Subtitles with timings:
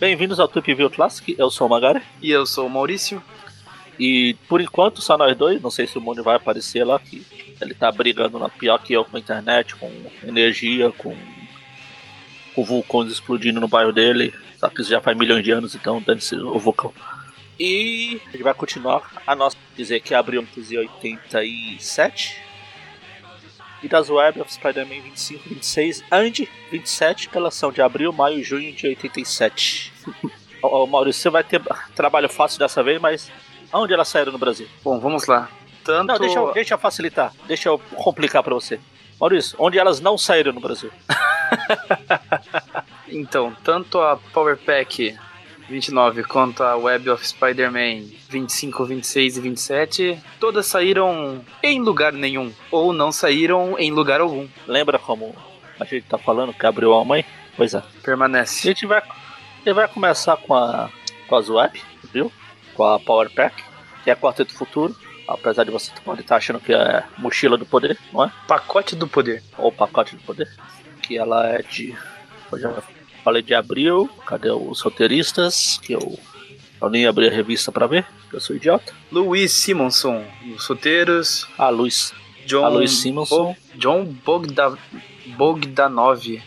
[0.00, 2.02] Bem-vindos ao Trip View Classic, eu sou o Magari.
[2.20, 3.22] E eu sou o Maurício.
[3.96, 7.24] E por enquanto só nós dois, não sei se o mundo vai aparecer lá, que
[7.60, 9.88] ele tá brigando na pior que eu com a internet, com
[10.24, 11.16] energia, com,
[12.52, 14.34] com vulcões explodindo no bairro dele.
[14.58, 16.92] Só que isso já faz milhões de anos, então dane-se o vulcão.
[17.56, 22.43] E a gente vai continuar a nossa dizer que abriu em 1987.
[23.84, 26.32] E das Web of Spider-Man 25, 26 and
[26.70, 29.92] 27, que elas são de abril, maio e junho de 87.
[30.62, 31.60] Ô, Maurício, você vai ter
[31.94, 33.30] trabalho fácil dessa vez, mas
[33.74, 34.68] Onde elas saíram no Brasil?
[34.84, 35.48] Bom, vamos lá.
[35.82, 36.06] Tanto...
[36.06, 37.32] Não, deixa eu, deixa eu facilitar.
[37.46, 38.78] Deixa eu complicar para você.
[39.20, 40.92] Maurício, onde elas não saíram no Brasil?
[43.08, 45.18] então, tanto a Power Pack
[45.68, 52.52] 29 quanto a Web of Spider-Man 25, 26 e 27, todas saíram em lugar nenhum.
[52.70, 54.46] Ou não saíram em lugar algum.
[54.66, 55.34] Lembra como
[55.78, 57.24] a gente tá falando que abriu a mãe?
[57.56, 57.82] Pois é.
[58.02, 58.68] Permanece.
[58.68, 60.90] A gente vai, a gente vai começar com, a,
[61.26, 61.80] com as web,
[62.12, 62.30] viu?
[62.74, 64.94] Com a Power Pack que é Quarteto Futuro.
[65.26, 68.32] Apesar de você pode estar achando que é Mochila do Poder, não é?
[68.46, 69.42] Pacote do Poder.
[69.56, 70.48] Ou Pacote do Poder.
[71.02, 71.96] Que ela é de.
[72.52, 72.82] Eu já
[73.24, 74.08] falei de abril.
[74.26, 75.80] Cadê os roteiristas?
[75.82, 76.18] Que eu,
[76.80, 78.92] eu nem abri a revista pra ver, eu sou idiota.
[79.10, 81.48] Luiz Simonson, os roteiros.
[81.58, 82.12] Ah, Luiz.
[82.46, 83.54] John, ah, Luiz Simonson.
[83.54, 84.78] Bo John Bogda
[85.36, 86.42] Bogdanov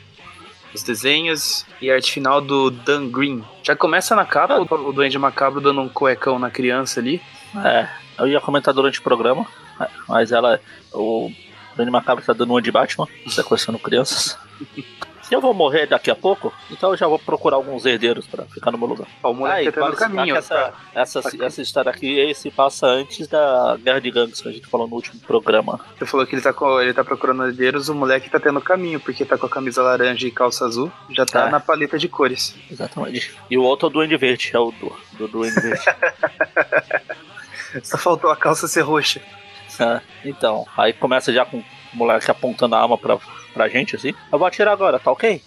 [0.74, 3.44] os desenhos e a arte final do Dan Green.
[3.64, 4.62] Já começa na capa ah.
[4.62, 7.22] o, o Duende Macabro dando um cuecão na criança ali.
[7.64, 7.90] É,
[8.20, 9.46] eu ia comentar durante o programa,
[10.08, 10.60] mas ela.
[10.94, 11.32] O
[11.76, 14.38] Duende Macabro tá dando uma de Batman, sequestrando crianças.
[15.30, 18.72] Eu vou morrer daqui a pouco, então eu já vou procurar alguns herdeiros para ficar
[18.72, 19.08] no meu lugar.
[19.22, 20.36] o moleque tá no caminho.
[20.36, 20.74] Essa, tá.
[20.94, 24.88] essa, essa história aqui se passa antes da Guerra de Gangues que a gente falou
[24.88, 25.80] no último programa.
[25.98, 29.26] Você falou que ele tá, ele tá procurando herdeiros, o moleque tá tendo caminho, porque
[29.26, 31.50] tá com a camisa laranja e calça azul, já tá é.
[31.50, 32.56] na paleta de cores.
[32.72, 33.36] Exatamente.
[33.50, 35.84] E o outro é o Duende Verde, é o do, do Duende Verde.
[37.84, 39.22] Só faltou a calça ser roxa.
[39.80, 43.20] É, então, aí começa já com o moleque apontando a arma pra
[43.58, 44.14] pra gente, assim.
[44.32, 45.42] Eu vou atirar agora, tá ok?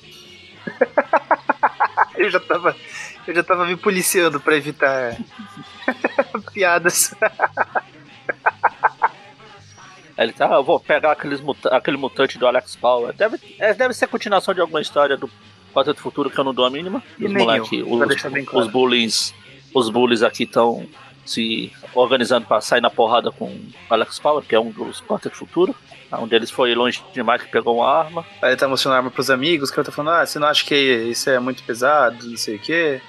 [2.19, 2.76] eu já tava.
[3.26, 5.16] Eu já tava me policiando pra evitar
[6.53, 7.15] piadas.
[10.19, 13.15] Ele tá, eu vou pegar aqueles muta aquele mutante do Alex Power.
[13.15, 15.31] Deve, é, deve ser a continuação de alguma história do
[15.72, 17.03] Quarteto do Futuro que eu não dou a mínima.
[17.19, 18.59] E os moleque, os, claro.
[18.59, 19.34] os bullies.
[19.72, 20.87] Os bullies aqui estão
[21.25, 25.37] se organizando para sair na porrada com o Alex Power, que é um dos Quarteto
[25.37, 25.75] Futuro.
[26.19, 28.26] Um deles foi longe demais que pegou uma arma.
[28.43, 30.48] Aí ele tá mostrando a arma pros amigos, o cara tá falando, ah, você não
[30.48, 33.00] acha que isso é muito pesado, não sei o quê.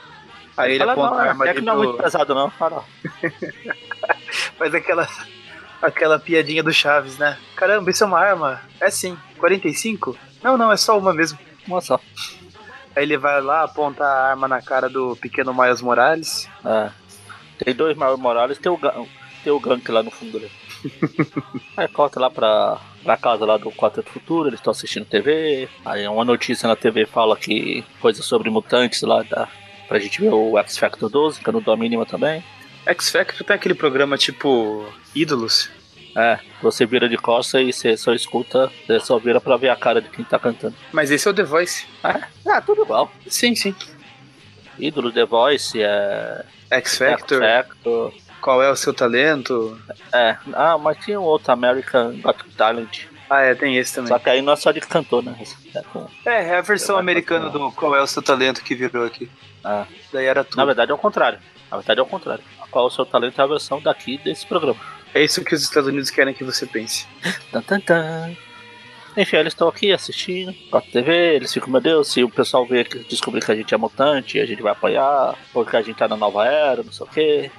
[0.56, 2.84] Aí ele, ele aponta não, a arma é que não é muito pesado não, fala.
[4.58, 5.08] Faz aquela,
[5.82, 7.38] aquela piadinha do Chaves, né?
[7.56, 8.62] Caramba, isso é uma arma?
[8.80, 9.18] É sim.
[9.40, 10.16] 45?
[10.44, 11.40] Não, não, é só uma mesmo.
[11.68, 12.00] Uma só.
[12.96, 16.48] Aí ele vai lá, aponta a arma na cara do pequeno Miles Morales.
[16.64, 16.92] É.
[17.64, 18.80] Tem dois Miles Morales, tem o,
[19.44, 20.52] tem o Gank lá no fundo dele.
[21.78, 25.68] Aí corta lá pra, pra casa lá do Quarteto Futuro, eles estão assistindo TV.
[25.86, 29.48] Aí uma notícia na TV fala que coisa sobre mutantes lá, da,
[29.88, 32.44] pra gente ver o X Factor 12, que eu não dou a mínima também.
[32.86, 35.70] X Factor tem aquele programa tipo Ídolos.
[36.16, 39.76] É, você vira de costa e você só escuta, você só vira pra ver a
[39.76, 40.76] cara de quem tá cantando.
[40.92, 41.86] Mas esse é o The Voice.
[42.04, 43.10] É, é tudo igual.
[43.28, 43.74] Sim, sim.
[44.78, 46.44] Ídolo, The Voice, é.
[46.70, 47.44] X Factor.
[47.44, 48.14] X Factor.
[48.42, 49.80] Qual é o seu talento?
[50.14, 53.06] É, ah, mas tinha um outro American Got Talent.
[53.30, 54.10] Ah, é, tem esse também.
[54.10, 55.36] Só que aí não é só de cantor, né?
[55.74, 56.08] É, com...
[56.26, 59.30] é, é a versão americana do Qual é o seu talento que virou aqui.
[59.64, 59.86] Ah.
[60.12, 60.58] Daí era tudo.
[60.58, 61.40] Na verdade é o contrário.
[61.70, 62.44] Na verdade é o contrário.
[62.70, 64.80] Qual é o seu talento é a versão daqui desse programa.
[65.14, 67.08] É isso que os Estados Unidos querem que você pense.
[67.52, 68.36] tan, tan, tan.
[69.16, 72.88] Enfim, eles estão aqui assistindo a TV, eles ficam, meu Deus, se o pessoal ver
[73.10, 76.16] descobrir que a gente é mutante, a gente vai apoiar, porque a gente tá na
[76.16, 77.52] nova era, não sei o quê.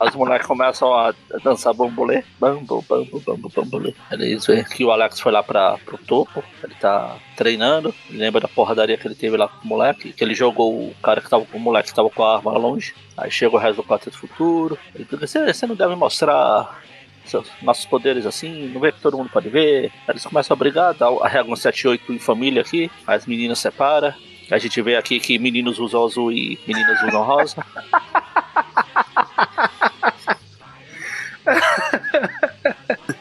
[0.00, 2.22] As moleques começam a dançar bambolê.
[2.38, 3.94] Bambo, bambo, bambo, bambolê.
[4.10, 6.42] Eles veem que o Alex foi lá pra, pro topo.
[6.62, 7.94] Ele tá treinando.
[8.08, 10.12] Ele lembra da porradaria que ele teve lá com o moleque.
[10.12, 12.52] Que ele jogou o cara que tava com o moleque que tava com a arma
[12.52, 12.94] lá longe.
[13.16, 14.78] Aí chega o resto do Quarteto Futuro.
[14.94, 16.82] Ele assim, você não deve mostrar
[17.24, 19.90] seus, nossos poderes assim, não vê que todo mundo pode ver.
[20.06, 24.12] Aí eles começam a brigar, dá a regra 7-8 em família aqui, as meninas separam.
[24.50, 27.64] A gente vê aqui que meninos usam azul e meninas usam rosa.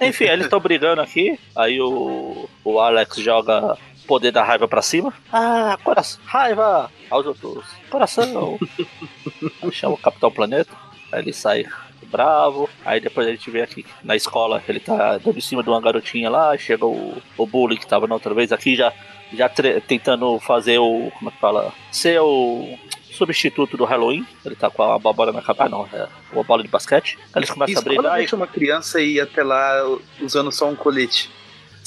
[0.01, 1.39] Enfim, eles estão brigando aqui.
[1.55, 3.77] Aí o, o Alex joga
[4.07, 5.13] poder da raiva pra cima.
[5.31, 6.91] Ah, coração, raiva!
[7.09, 8.59] Aos outros, coração!
[9.61, 10.71] Aí chama o Capitão Planeta.
[11.11, 11.65] Aí ele sai
[12.13, 12.69] bravo.
[12.85, 15.81] Aí depois a gente vê aqui na escola, ele tá dando em cima de uma
[15.81, 18.93] garotinha lá, chega o, o bully que tava na outra vez aqui, já,
[19.33, 19.49] já
[19.87, 21.11] tentando fazer o.
[21.17, 21.73] Como é que fala?
[21.91, 22.77] Ser o
[23.11, 24.25] substituto do Halloween.
[24.45, 25.65] Ele tá com a bola na cabeça.
[25.65, 27.17] Ah, não, é uma bola de basquete.
[27.35, 28.03] Eles começam Isso, a brigar.
[28.03, 29.83] Quando deixa uma criança ir até lá
[30.21, 31.29] usando só um colete.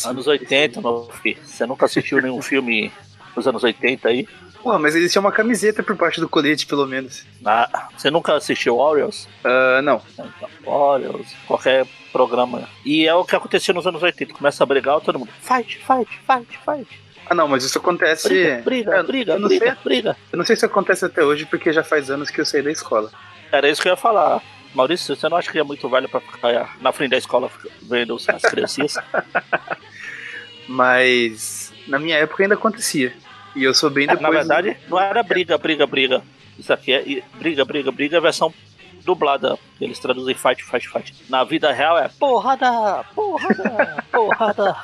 [0.05, 1.39] Anos 80, meu filho.
[1.43, 2.93] Você nunca assistiu nenhum filme
[3.35, 4.29] dos anos 80 aí?
[4.63, 7.25] Pô, mas eles tinham uma camiseta por baixo do colete, pelo menos.
[7.45, 9.29] Ah, você nunca assistiu Orioles?
[9.45, 10.03] Uh, não.
[10.13, 10.29] Então,
[10.65, 12.69] Orioles, qualquer programa.
[12.85, 14.35] E é o que acontecia nos anos 80.
[14.35, 15.31] Começa a brigar, todo mundo.
[15.41, 17.06] Fight, fight, fight, fight.
[17.29, 18.29] Ah, não, mas isso acontece.
[18.29, 20.17] Briga, briga, é, briga, briga, sei, briga.
[20.33, 22.71] Eu não sei se acontece até hoje, porque já faz anos que eu saí da
[22.71, 23.11] escola.
[23.51, 24.41] Era isso que eu ia falar.
[24.75, 27.51] Maurício, você não acha que é muito velho pra ficar na frente da escola
[27.83, 28.97] vendo as criancinhas?
[30.69, 33.13] mas na minha época ainda acontecia.
[33.55, 34.23] E eu sou bem é, depois.
[34.23, 36.23] Na verdade, não era briga, briga, briga.
[36.59, 38.53] Isso aqui é briga, briga, briga, versão
[39.05, 39.59] dublada.
[39.81, 41.15] Eles traduzem fight, fight, fight.
[41.29, 44.77] Na vida real é porrada, porrada, porrada.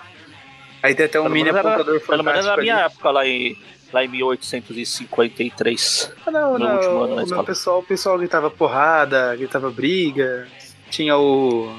[0.83, 2.11] Aí tem até um pelo mini apontador fantástico.
[2.11, 2.87] Pelo menos na minha ali.
[2.87, 3.57] época, lá em,
[3.93, 6.13] lá em 1853.
[6.27, 6.75] Ah, não, não.
[6.75, 7.45] Último ano na escola.
[7.45, 10.47] Pessoal, o pessoal gritava porrada, gritava briga.
[10.91, 11.73] Tinha o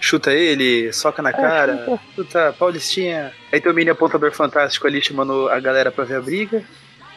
[0.00, 2.00] chuta ele, soca na é, cara, chuta.
[2.14, 3.32] chuta Paulistinha.
[3.52, 6.62] Aí tem o mini apontador fantástico ali chamando a galera pra ver a briga.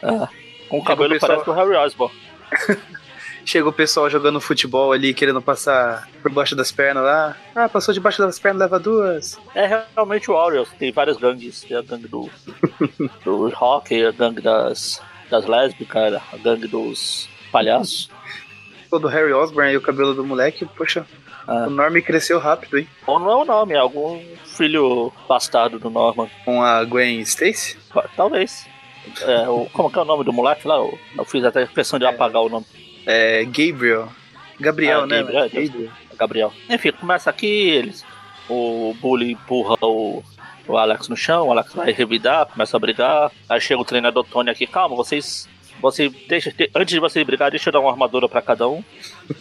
[0.02, 0.30] Ah,
[0.70, 1.44] com o cabelo pessoal...
[1.44, 2.16] parece o Harry Osborn.
[3.46, 7.36] Chega o pessoal jogando futebol ali, querendo passar por baixo das pernas lá.
[7.56, 9.40] Ah, passou debaixo das pernas, leva duas.
[9.56, 11.62] É realmente o Orioles, tem várias gangues.
[11.62, 12.30] Tem a gangue do,
[13.26, 18.10] do hockey, a gangue das, das lésbicas, a gangue dos palhaços.
[18.90, 21.06] O do Harry Osborn e o cabelo do moleque, poxa,
[21.48, 21.66] ah.
[21.68, 22.88] o Norman cresceu rápido, hein?
[23.08, 26.30] Ou não é o nome, é algum filho bastardo do Norman.
[26.46, 27.78] Com a Gwen Stacy?
[28.16, 28.68] Talvez.
[29.22, 30.76] É, o, como que é o nome do moleque lá?
[30.76, 32.10] Eu, eu fiz até questão de é.
[32.10, 32.66] apagar o nome.
[33.06, 34.10] É, Gabriel.
[34.60, 35.24] Gabriel, ah, né?
[35.24, 35.92] Gabriel, Gabriel.
[36.18, 36.54] Gabriel.
[36.70, 38.06] Enfim, começa aqui, eles.
[38.48, 40.24] O Bully empurra o,
[40.68, 43.32] o Alex no chão, o Alex vai revidar, começa a brigar.
[43.50, 45.50] Aí chega o treinador Tony aqui, calma, vocês.
[45.82, 48.84] Você deixa, antes de vocês brigar, deixa eu dar uma armadura pra cada um.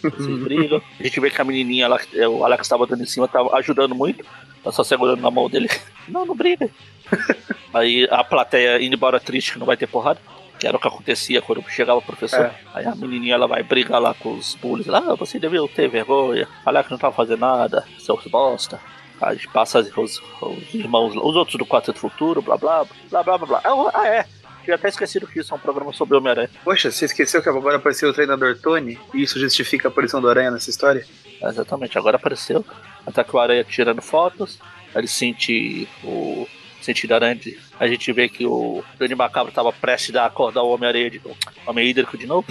[0.01, 0.81] Vocês brigam.
[0.99, 1.99] A gente vê que a menininha lá,
[2.31, 4.25] o Alex tava dando em cima, tava ajudando muito.
[4.63, 5.69] Tá só segurando na mão dele.
[6.07, 6.69] Não, não briga.
[7.73, 10.19] Aí a plateia indo embora triste que não vai ter porrada
[10.61, 12.45] que era o que acontecia quando chegava o professor.
[12.45, 12.55] É.
[12.75, 14.85] Aí a menininha ela vai brigar lá com os bullies.
[14.85, 18.79] Lá, ah, você devia ter vergonha, falar que não tava fazendo nada, seus bosta.
[19.19, 23.37] Aí passa os, os, irmãos, os outros do Quarto do Futuro, blá blá, blá blá
[23.39, 23.91] blá blá.
[23.91, 24.27] Ah, é.
[24.63, 26.51] Tinha até esquecido que isso é um programa sobre Homem-Aranha.
[26.63, 30.29] Poxa, você esqueceu que agora apareceu o treinador Tony e isso justifica a aparição do
[30.29, 31.03] Aranha nessa história?
[31.41, 32.63] É, exatamente, agora apareceu.
[33.03, 34.59] Até que o Aranha tirando fotos,
[34.93, 36.47] ele sente o
[36.83, 37.39] sentido aranha,
[37.79, 41.21] a gente vê que o Dani Macabro estava prestes a acordar o Homem-Areia de
[41.65, 42.47] Homem Hídrico de novo.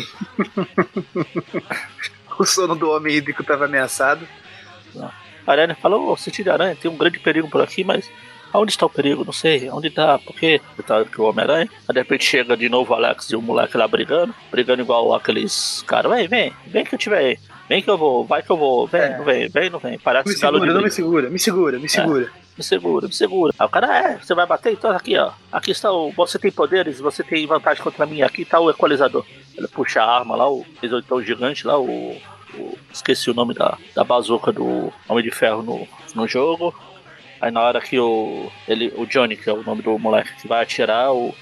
[2.38, 4.26] o sono do Homem Hídrico estava ameaçado.
[4.96, 5.12] A
[5.46, 8.10] Aranha falou, oh, sentido aranha, tem um grande perigo por aqui, mas
[8.52, 9.24] aonde está o perigo?
[9.24, 11.68] Não sei, onde está, porque tá que o Homem-Aranha.
[11.88, 15.14] Aí de repente chega de novo o Alex e o moleque lá brigando, brigando igual
[15.14, 17.38] aqueles caras, vem, vem, vem que eu tiver aí.
[17.68, 19.16] Vem que eu vou, vai que eu vou, vem, é.
[19.16, 19.98] não vem, vem, não vem.
[19.98, 22.24] Parece me segura, não me segura, me segura, me segura.
[22.24, 23.54] É me segura, me segura.
[23.58, 24.72] Aí o cara, é, você vai bater?
[24.72, 25.32] Então aqui, ó.
[25.50, 26.12] Aqui está o.
[26.12, 28.20] Você tem poderes, você tem vantagem contra mim.
[28.20, 29.24] Aqui está o equalizador.
[29.56, 32.16] Ele puxa a arma lá, o então gigante lá, o,
[32.54, 32.78] o.
[32.92, 36.74] esqueci o nome da, da bazuca do Homem de Ferro no, no jogo.
[37.40, 38.50] Aí na hora que o.
[38.68, 41.34] Ele, o Johnny, que é o nome do moleque, que vai atirar, o,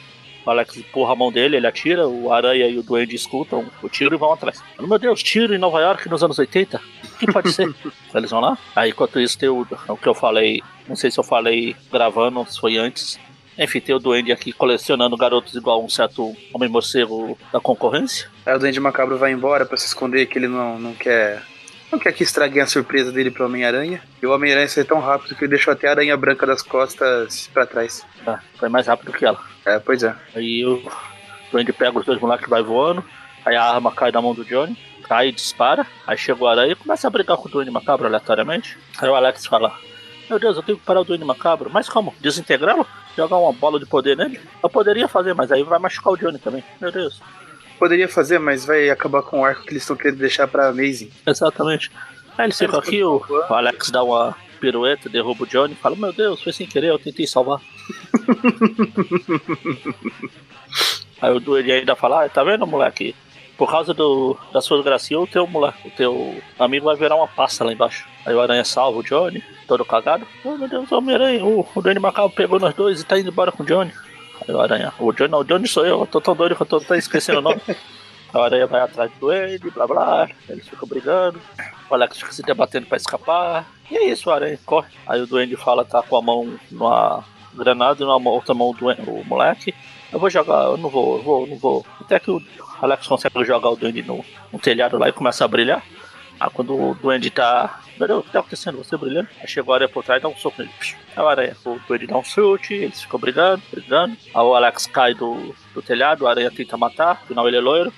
[0.49, 3.89] o Alex empurra a mão dele, ele atira, o Aranha e o Duende escutam o
[3.89, 4.63] tiro e vão atrás.
[4.81, 6.79] Meu Deus, tiro em Nova York nos anos 80?
[6.79, 7.69] O que pode ser?
[8.15, 8.57] Eles vão lá.
[8.75, 12.45] Aí enquanto isso tem o, o que eu falei não sei se eu falei gravando,
[12.51, 13.21] se foi antes.
[13.59, 18.31] Enfim, tem o Duende aqui colecionando garotos igual um certo homem morcego da concorrência.
[18.47, 21.43] Aí o Duende Macabro vai embora para se esconder que ele não, não quer.
[21.91, 24.03] Não quer que estraguem a surpresa dele pro Homem-Aranha.
[24.23, 27.49] E o Homem-Aranha foi tão rápido que ele deixou até a aranha branca das costas
[27.53, 28.05] para trás.
[28.27, 29.41] Ah, foi mais rápido que ela.
[29.65, 30.15] É, pois é.
[30.35, 30.83] Aí o
[31.51, 33.03] Duende pega os dois moleques e vai voando.
[33.45, 34.77] Aí a arma cai na mão do Johnny.
[35.05, 35.87] Cai e dispara.
[36.07, 38.77] Aí chega o aranha e começa a brigar com o Duende Macabro aleatoriamente.
[38.99, 39.75] Aí o Alex fala:
[40.29, 41.71] meu Deus, eu tenho que parar o Duende Macabro.
[41.73, 42.15] Mas como?
[42.21, 42.87] Desintegrá-lo?
[43.17, 44.39] Jogar uma bola de poder nele?
[44.63, 46.63] Eu poderia fazer, mas aí vai machucar o Johnny também.
[46.79, 47.21] Meu Deus.
[47.79, 51.11] Poderia fazer, mas vai acabar com o arco que eles estão querendo deixar pra Amazing.
[51.27, 51.91] Exatamente.
[52.37, 55.97] Aí eles ficam aqui, o, o Alex dá uma pirueta, derruba o Johnny e fala:
[55.97, 57.61] Meu Deus, foi sem querer, eu tentei salvar.
[61.21, 63.15] aí o Duende ainda fala: ah, Tá vendo, moleque?
[63.57, 67.27] Por causa do, das suas gracinhas, o teu, moleque, o teu amigo vai virar uma
[67.27, 68.07] pasta lá embaixo.
[68.25, 70.25] Aí o Aranha salva o Johnny todo cagado.
[70.45, 73.51] Oh meu Deus, Homem-Aranha, o, o Danny Macabro pegou nós dois e tá indo embora
[73.51, 73.91] com o Johnny.
[74.49, 76.67] O Aranha, o Johnny não, o Johnny sou eu, eu tô tão doido que eu
[76.67, 77.61] tô até esquecendo o nome.
[78.33, 80.29] A aranha vai atrás do Duende, blá blá.
[80.49, 81.41] Eles ficam brigando.
[81.89, 83.67] O Alex fica se debatendo pra escapar.
[83.91, 84.89] E é isso, o aranha corre.
[85.07, 87.25] Aí o Duende fala tá com a mão numa
[87.55, 89.75] granada e na outra mão do o moleque.
[90.13, 91.87] Eu vou jogar, eu não vou, eu vou, não vou.
[92.01, 92.43] Até que o
[92.83, 95.83] Alex consegue jogar o Duende no, no telhado lá e começa a brilhar.
[96.39, 97.81] Aí quando o Duende tá.
[97.99, 98.79] Meu o que tá acontecendo?
[98.79, 99.29] Você brilhando?
[99.41, 100.73] Aí chegou a aranha por trás e dá um soco nele.
[101.17, 104.17] Aí o aranha, o Duende dá um chute, eles ficam brigando, brigando.
[104.35, 107.93] Aí o Alex cai do, do telhado, a aranha tenta matar, afinal ele é loiro.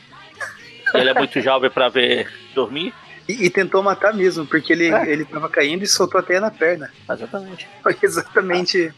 [0.95, 2.95] Ele é muito jovem pra ver dormir.
[3.29, 5.09] E, e, tentou matar mesmo, porque ele, é.
[5.09, 6.91] ele tava caindo e soltou a teia na perna.
[7.09, 7.69] Exatamente.
[7.81, 8.93] Foi exatamente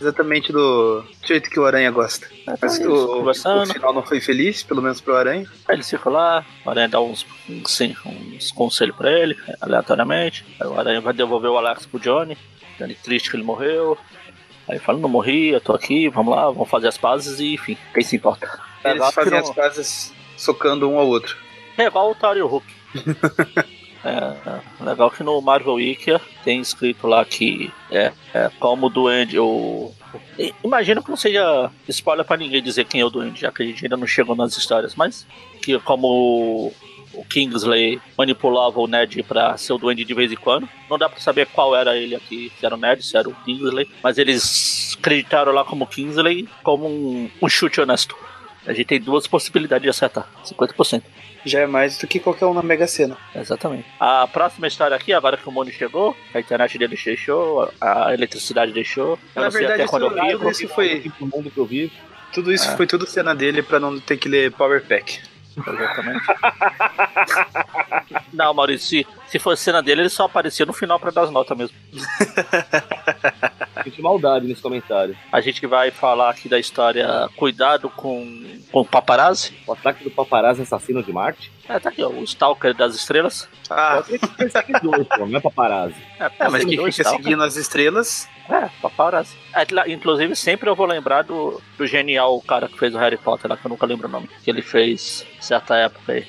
[0.00, 2.26] exatamente do jeito que o Aranha gosta.
[2.46, 5.46] É, Mas tá o, o, final não foi feliz, pelo menos pro Aranha.
[5.68, 7.26] Aí ele fica lá, o Aranha dá uns,
[7.66, 10.44] sim, uns conselhos pra ele, aleatoriamente.
[10.58, 12.36] Aí o Aranha vai devolver o Alex pro Johnny,
[12.78, 13.98] Johnny triste que ele morreu.
[14.68, 17.76] Aí fala, não morri, eu tô aqui, vamos lá, vamos fazer as pazes e enfim,
[17.92, 18.60] quem se importa.
[18.84, 21.36] Eles fazem as pazes socando um ao outro.
[21.76, 22.66] É igual o Tario Hulk.
[24.04, 28.90] É, é, legal que no Marvel Wiki tem escrito lá que é, é como o
[28.90, 29.38] Duende.
[29.38, 29.92] O,
[30.64, 33.66] imagino que não seja spoiler pra ninguém dizer quem é o Duende, já que a
[33.66, 35.26] gente ainda não chegou nas histórias, mas
[35.62, 36.72] que como
[37.12, 40.68] o Kingsley manipulava o Ned pra ser o Duende de vez em quando.
[40.88, 43.34] Não dá pra saber qual era ele aqui, se era o Ned, se era o
[43.34, 48.16] Kingsley, mas eles acreditaram lá como Kingsley como um, um chute honesto.
[48.66, 51.02] A gente tem duas possibilidades de acertar, 50%
[51.44, 53.16] já é mais do que qualquer um na Mega Sena.
[53.34, 53.86] Exatamente.
[53.98, 58.72] A próxima história aqui, agora que o mundo chegou, a internet dele deixou, a eletricidade
[58.72, 59.18] deixou.
[59.34, 61.12] Na verdade, até quando eu vi, tudo isso foi.
[61.20, 61.92] Mundo que eu vi.
[62.32, 62.76] Tudo isso é.
[62.76, 65.20] foi tudo cena dele pra não ter que ler Power Pack.
[65.56, 66.24] Exatamente.
[68.32, 71.30] não, Maurício, se, se fosse cena dele, ele só aparecia no final pra dar as
[71.30, 71.76] notas mesmo.
[73.96, 75.16] de maldade nesse comentário.
[75.30, 79.52] A gente vai falar aqui da história Cuidado com, com o Paparazzi.
[79.66, 81.52] O ataque do Paparazzi assassino de Marte.
[81.68, 83.48] É, tá aqui, ó, o Stalker das Estrelas.
[83.68, 84.02] Ah,
[84.50, 85.96] seguidor, pô, não é Paparazzi.
[86.18, 87.22] É, é mas quem fica Stalker.
[87.22, 88.28] seguindo as estrelas...
[88.48, 89.36] É, Paparazzi.
[89.54, 93.48] É, inclusive, sempre eu vou lembrar do, do genial cara que fez o Harry Potter
[93.48, 94.28] lá, que eu nunca lembro o nome.
[94.42, 96.26] Que ele fez certa época aí.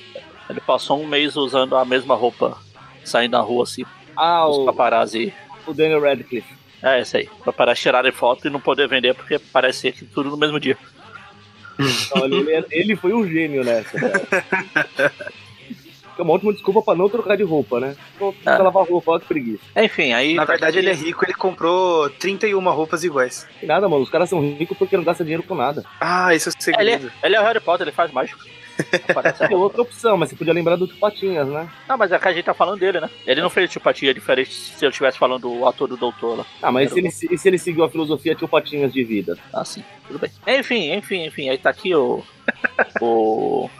[0.48, 2.58] Ele passou um mês usando a mesma roupa,
[3.04, 3.84] saindo na rua assim.
[4.16, 4.64] Ah, os o...
[4.66, 5.34] paparazzi.
[5.66, 6.54] O Daniel Radcliffe.
[6.82, 7.28] É, esse aí.
[7.42, 10.76] Pra parar tirarem foto e não poder vender porque parecia que tudo no mesmo dia.
[12.24, 13.98] ele, é, ele, foi um gênio nessa,
[16.18, 17.96] É uma ótima desculpa pra não trocar de roupa, né?
[18.20, 18.58] Não é.
[18.58, 19.62] lavar roupa, olha que preguiça.
[19.74, 20.34] Enfim, aí.
[20.34, 23.46] Na verdade, ele é rico, ele comprou 31 roupas iguais.
[23.62, 24.02] E nada, mano.
[24.02, 25.84] Os caras são ricos porque não gastam dinheiro com nada.
[25.98, 27.06] Ah, isso é o segredo.
[27.06, 28.12] Ele, é, ele é o Harry Potter, ele faz
[29.14, 29.44] mágico.
[29.44, 31.68] é outra opção, mas você podia lembrar do Patinhas, né?
[31.88, 33.10] Ah, mas é que a gente tá falando dele, né?
[33.26, 36.46] Ele não fez Tio Patinhas diferente se eu estivesse falando do ator do doutor lá.
[36.62, 39.38] Ah, mas se ele, se ele seguiu a filosofia Tio Patinhas de vida?
[39.52, 40.30] Ah, sim, tudo bem.
[40.58, 42.22] Enfim, enfim, enfim, aí tá aqui o.
[43.00, 43.70] o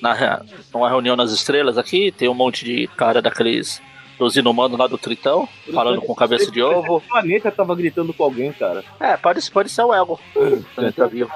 [0.00, 0.42] na,
[0.74, 3.80] uma reunião nas estrelas aqui, tem um monte de cara daqueles
[4.18, 6.96] dos inumanos lá do Tritão, falando com cabeça de ovo.
[6.96, 8.84] O planeta tava gritando com alguém, cara.
[9.00, 10.20] É, pode, pode ser o Ego.
[10.74, 11.30] planeta vivo.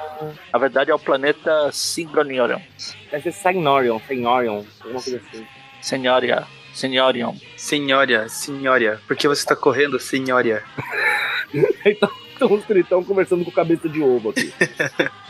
[0.51, 2.59] Na verdade é o planeta Syngronion.
[3.11, 5.45] Deve ser Signorion, Signorion, alguma coisa assim.
[5.81, 6.45] Senhoria.
[6.73, 7.33] Senhorion.
[7.55, 9.01] Senhora, senhora.
[9.07, 10.63] Por que você tá correndo, senhora?
[11.83, 12.09] então,
[12.51, 14.53] os tritão conversando com cabeça de ovo aqui.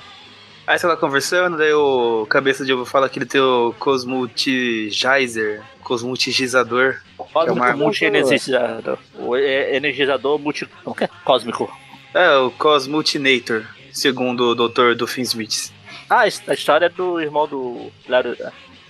[0.68, 5.64] Aí você tá conversando, daí o cabeça de ovo fala que ele tem o Cosmutigizer,
[5.82, 7.02] Cosmutizador.
[7.32, 8.98] Cósmico é multi-energizador.
[9.16, 10.68] O energizador multi...
[11.00, 11.08] É?
[11.24, 11.72] Cósmico.
[12.14, 15.72] É, o Cosmutinator, segundo o doutor do Smith.
[16.10, 17.92] Ah, a história é do irmão do...
[18.08, 18.38] Larry,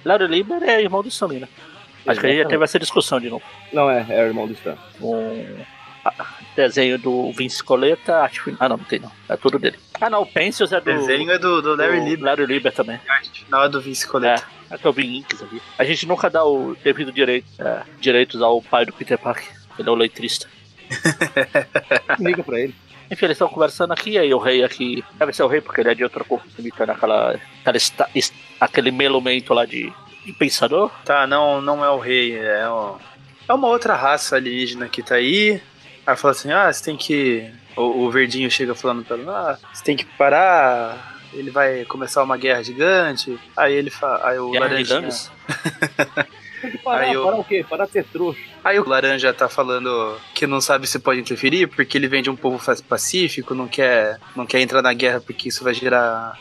[0.06, 1.48] Larry Lieber é irmão do Sam, né?
[2.08, 3.44] Acho que a gente já teve essa discussão de novo.
[3.74, 4.78] Não, é, é o irmão do Stan.
[5.02, 5.58] Um
[6.56, 9.12] desenho do Vince Coleta, acho Ah, não, não tem não.
[9.28, 9.78] É tudo dele.
[10.00, 10.90] Ah, não, o Pencils é do.
[10.90, 12.26] O desenho é do, do Larry Lieber.
[12.26, 13.00] Larry Lieber também.
[13.10, 14.42] A arte final é do Vince Coleta.
[14.42, 15.62] É, é que eu vi Inks ali.
[15.78, 19.56] A gente nunca dá o devido direito, é, direitos ao pai do Peter Parker.
[19.78, 20.48] Ele é o letrista.
[22.20, 22.76] Liga pra ele.
[23.10, 25.04] Enfim, eles estão conversando aqui, aí o rei aqui.
[25.14, 27.40] Deve ser o rei porque ele é de outra cor, imitando aquela.
[27.64, 27.78] aquela
[28.60, 29.92] aquele melumento lá de,
[30.26, 30.92] de pensador.
[31.06, 32.98] Tá, não, não é o rei, é, o,
[33.48, 35.62] é uma outra raça alienígena que tá aí.
[36.06, 37.50] Aí fala assim, ah, você tem que.
[37.76, 41.17] O, o verdinho chega falando pra ela, ah, você tem que parar.
[41.34, 43.38] Ele vai começar uma guerra gigante.
[43.56, 44.28] Aí ele fala.
[44.28, 45.10] Aí o guerra laranjinha.
[46.62, 47.24] Tem que parar, aí o...
[47.24, 47.66] parar o quê?
[47.70, 48.40] Parar de ser trouxa.
[48.64, 52.30] Aí o laranja tá falando que não sabe se pode interferir, porque ele vem de
[52.30, 56.38] um povo pacífico, não quer, não quer entrar na guerra porque isso vai gerar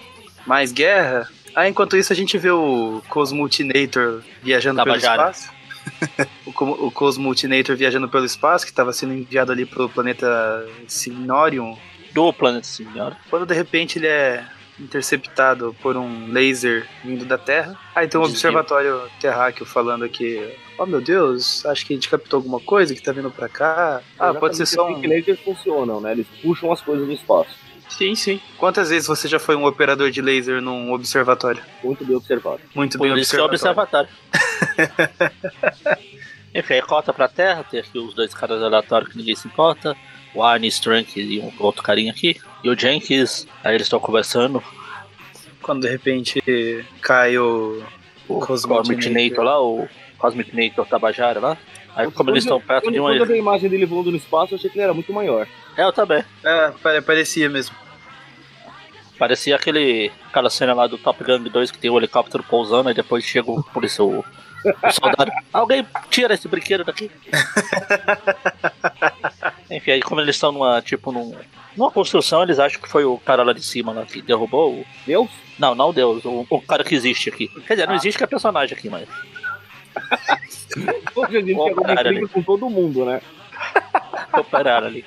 [0.47, 1.29] mais guerra.
[1.55, 5.51] Aí enquanto isso a gente vê o Cosmultinator viajando pelo espaço
[6.47, 11.77] o, o Cosmultinator viajando pelo espaço, que estava sendo enviado ali pro planeta Signorium.
[12.13, 13.17] Do planeta Signorium.
[13.29, 14.45] Quando de repente ele é
[14.79, 17.79] interceptado por um laser vindo da Terra.
[17.95, 18.37] Aí tem um Desvio.
[18.37, 23.03] observatório terráqueo falando que, oh meu Deus, acho que a gente captou alguma coisa que
[23.03, 24.01] tá vindo pra cá.
[24.19, 25.01] Ah, pode ser só um.
[25.01, 26.13] que lasers funcionam, né?
[26.13, 27.51] Eles puxam as coisas do espaço.
[27.89, 28.41] Sim, sim.
[28.59, 31.63] Quantas vezes você já foi um operador de laser num observatório?
[31.83, 32.61] Muito bem observado.
[32.75, 34.09] Muito Por bem isso que é observatório.
[34.29, 35.07] observatório.
[36.55, 39.97] Enfim, aí cota pra terra, tem aqui os dois caras aleatórios que ninguém se importa.
[40.37, 42.37] O Arne Strunk e um outro carinha aqui.
[42.63, 44.63] E o Jenkins, aí eles estão conversando.
[45.63, 46.43] Quando de repente
[47.01, 47.83] cai o.
[48.29, 49.29] O Cosmic Cosmic Nator.
[49.31, 49.89] Nator lá, o
[50.19, 51.57] Cosmic Nator Tabajara lá.
[51.95, 53.05] Aí como eles estão perto de um.
[53.05, 55.13] Quando eu vi a imagem dele voando no espaço, eu achei que ele era muito
[55.13, 55.47] maior.
[55.77, 56.23] É, eu também.
[56.45, 57.75] É, pare- parecia mesmo.
[59.19, 62.95] Parecia aquele, aquela cena lá do Top Gun 2 que tem o helicóptero pousando e
[62.95, 65.33] depois chega o, por isso, o, o soldado.
[65.53, 67.11] Alguém tira esse brinquedo daqui.
[69.71, 71.35] Enfim, aí como eles estão numa, tipo, num,
[71.77, 74.87] numa construção, eles acham que foi o cara lá de cima lá que derrubou o.
[75.07, 75.29] Deus?
[75.59, 77.49] Não, não Deus, o, o cara que existe aqui.
[77.67, 77.97] Quer dizer, não Ah.
[77.97, 79.09] existe que é personagem aqui, mas.
[81.15, 81.55] Hoje
[81.85, 83.21] cara, briga com todo mundo, né?
[84.33, 85.05] Operaram ali.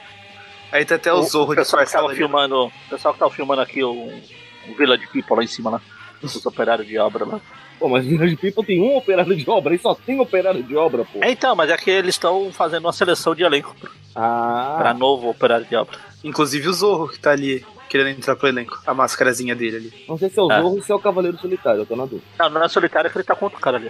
[0.71, 2.65] Aí tá até o Zorro o pessoal que disfarçado filmando.
[2.65, 5.81] O pessoal que tava filmando aqui o, o Village People lá em cima lá.
[6.21, 7.41] Os operários de obra lá.
[7.79, 11.05] Pô, mas Village People tem um operário de obra, e só tem operário de obra,
[11.05, 11.19] pô.
[11.23, 13.73] É, então, mas é que eles estão fazendo uma seleção de elenco
[14.13, 15.97] pra Ah, novo operário de obra.
[16.23, 18.77] Inclusive o Zorro que tá ali querendo entrar pro elenco.
[18.85, 20.05] A máscarazinha dele ali.
[20.07, 20.61] não sei se é o Ah.
[20.61, 22.23] Zorro ou se é o Cavaleiro Solitário, eu tô na dúvida.
[22.37, 23.89] Não, não é solitário é que ele tá com outro cara ali.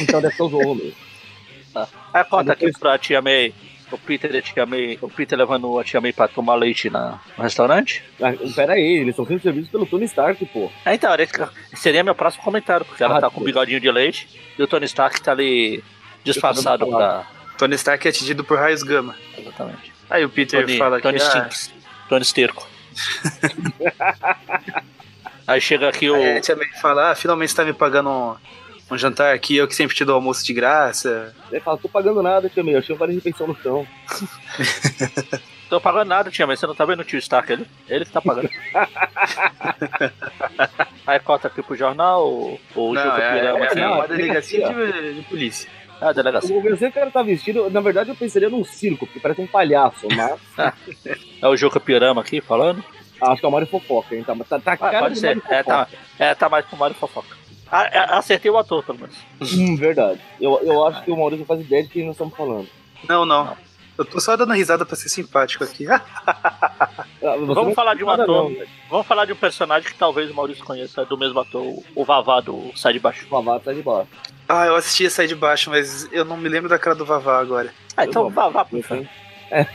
[0.00, 0.94] Então deve ser o Zorro mesmo.
[2.12, 3.54] Aí conta aqui pra tia May.
[3.92, 4.98] O Peter e May.
[5.00, 8.02] O Peter levando a tia May pra tomar leite na, no restaurante.
[8.20, 10.70] Ah, pera aí, eles estão sendo servidos pelo Tony Stark, pô.
[10.84, 11.32] É, então, esse
[11.74, 14.66] seria meu próximo comentário, porque ela Ah, tá com um bigodinho de leite e o
[14.66, 15.82] Tony Stark tá ali
[16.24, 17.26] disfarçado pra.
[17.58, 19.14] Tony Stark é atingido por raios gama.
[19.38, 19.92] Exatamente.
[20.10, 21.24] Aí o Peter Tony, fala Tony que.
[21.24, 21.72] Ah, Stinks.
[22.08, 22.68] Tony Sterco.
[25.46, 26.14] Aí chega aqui o.
[26.14, 28.36] Aí a tia May fala, ah, finalmente você tá me pagando um,
[28.92, 31.34] um jantar aqui, eu que sempre te dou almoço de graça.
[31.50, 33.86] Ele fala, tô pagando nada, tia May, eu achei um vale refeição no chão.
[35.72, 37.66] Tô pagando nada, tia, mas você não tá vendo o tio Stark ele?
[37.88, 38.50] Ele que tá pagando.
[41.06, 43.80] Aí corta aqui pro jornal, o, o Juca é, Pirama é, aqui.
[43.80, 45.70] é uma delegacia de, de polícia.
[45.98, 46.54] Ah, a delegacia.
[46.54, 49.40] Eu pensei que o cara tá vestido, na verdade eu pensaria num circo, porque parece
[49.40, 50.38] um palhaço, mas
[51.40, 52.84] É o Juca Pirama aqui falando.
[53.22, 54.24] acho que é o Mário Fofoca, hein?
[54.24, 55.42] Tá, tá, tá Ah, cara pode ser.
[55.48, 57.34] É tá, é, tá mais pro Mário Fofoca.
[57.72, 59.16] É, acertei o ator, pelo menos.
[59.54, 60.20] Hum, verdade.
[60.40, 62.68] Eu, eu acho que o Maurício faz ideia de quem nós estamos falando.
[63.08, 63.56] Não, não.
[63.98, 65.86] Eu tô só dando risada pra ser simpático aqui.
[67.24, 68.26] Ah, Vamos não falar de um ator.
[68.26, 68.68] não, velho.
[68.90, 71.62] Vamos falar de um personagem que talvez o Maurício conheça, é do mesmo ator,
[71.94, 73.26] o- Vavá do Sai de Baixo.
[73.26, 74.08] O Vavá tá de baixo.
[74.48, 77.04] ah, eu assisti a sair de baixo, mas eu não me lembro da cara do
[77.06, 77.72] Vavá agora.
[77.96, 78.84] Ah, então Vavá, favor.
[78.84, 79.08] sei.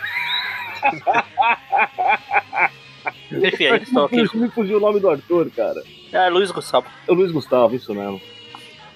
[3.31, 4.37] Enfim, aí eles estão aqui.
[4.37, 5.81] Me fugiu o nome do Arthur, cara.
[6.11, 6.87] É Luiz Gustavo.
[7.07, 8.21] É o Luiz Gustavo, isso mesmo.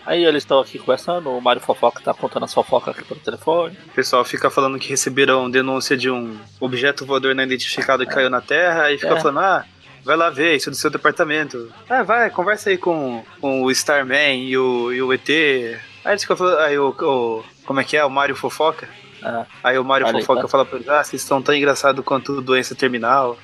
[0.06, 3.78] Aí eles estão aqui conversando, o Mário Fofoca tá contando as fofocas aqui pelo telefone.
[3.86, 8.30] O pessoal fica falando que receberam denúncia de um objeto voador não identificado que caiu
[8.30, 9.20] na Terra, aí fica É.
[9.20, 9.64] falando, ah,
[10.04, 11.72] vai lá ver, isso é do seu departamento.
[11.88, 15.30] Ah, vai, conversa aí com, com o Starman e o, e o ET.
[15.30, 18.90] Aí eles ficam falando, aí o, o- como é que é, o Mário Fofoca?
[19.24, 20.48] Ah, Aí o Mário aí, Fofoca tá.
[20.48, 23.38] fala pra ele, ah, vocês estão tão engraçados quanto doença terminal.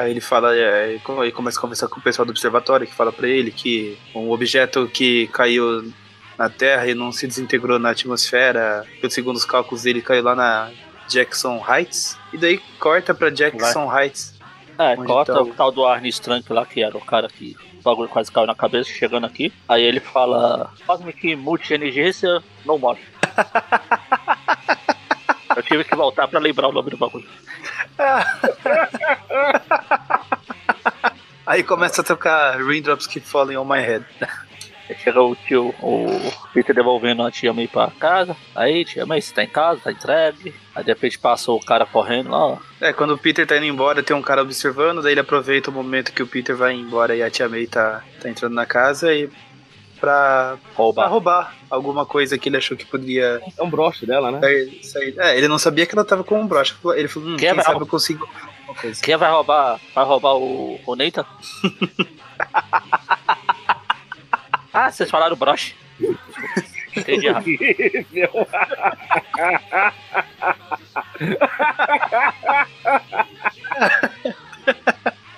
[0.00, 3.10] Aí ele fala, é, e começa a conversar com o pessoal do observatório, que fala
[3.12, 5.92] pra ele que um objeto que caiu
[6.38, 10.36] na Terra e não se desintegrou na atmosfera, que segundo os cálculos dele caiu lá
[10.36, 10.70] na
[11.08, 12.16] Jackson Heights.
[12.32, 14.38] E daí corta pra Jackson Heights.
[14.78, 17.56] é, corta tá o o- tal do Arne Strank lá, que era o cara que
[17.80, 19.52] o bagulho quase caiu na cabeça, chegando aqui.
[19.68, 22.78] Aí ele fala, Cosmic Multi-Energência, no
[25.58, 25.58] more.
[25.58, 27.28] Eu tive que voltar pra lembrar o nome do bagulho.
[31.46, 34.04] Aí começa a tocar Raindrops Keep Falling on My Head.
[34.88, 36.06] Aí chega o tio, o
[36.54, 38.34] Peter devolvendo a tia May pra casa.
[38.54, 40.54] Aí, tia May, você tá em casa, tá entregue.
[40.74, 42.58] Aí de repente passa o cara correndo lá, ó.
[42.80, 45.72] É, quando o Peter tá indo embora, tem um cara observando, daí ele aproveita o
[45.72, 49.12] momento que o Peter vai embora e a tia May tá, tá entrando na casa
[49.12, 49.28] e
[49.98, 51.06] pra, pra rouba.
[51.06, 54.40] roubar alguma coisa que ele achou que poderia É um broche dela, né?
[54.40, 54.84] sair.
[54.84, 56.74] sair- É, ele não sabia que ela tava com um broche.
[56.96, 57.82] Ele falou, hum, Quem quem, sabe roubar?
[57.82, 58.28] eu consigo.
[59.02, 59.80] Quem vai roubar?
[59.94, 61.26] Vai roubar o, o Nathan?
[64.72, 65.74] ah, vocês falaram broche.
[66.96, 67.44] Entendi errado.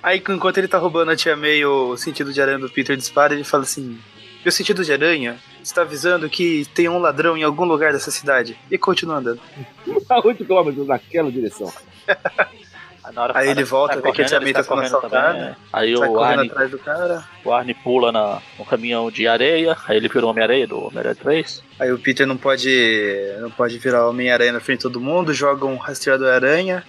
[0.02, 3.34] Aí, enquanto ele tá roubando a tia May, o sentido de aranha do Peter dispara,
[3.34, 3.98] ele fala assim:
[4.44, 8.58] Meu sentido de aranha está avisando que tem um ladrão em algum lugar dessa cidade.
[8.70, 9.40] E continua andando.
[10.08, 11.72] A 8 km naquela direção.
[13.12, 14.88] na hora que Aí ele cara volta, tá vê que ele correndo, também sai tá
[14.88, 15.56] sendo também, é.
[15.72, 17.24] Aí o correndo Arne, atrás do cara.
[17.44, 21.14] o Arne pula na, no caminhão de areia, aí ele vira o Homem-Areia do Homem-Aranha
[21.14, 21.62] 3.
[21.78, 22.70] Aí o Peter não pode.
[23.40, 26.84] não pode virar Homem-Aranha na frente de todo mundo, joga um rastreador aranha,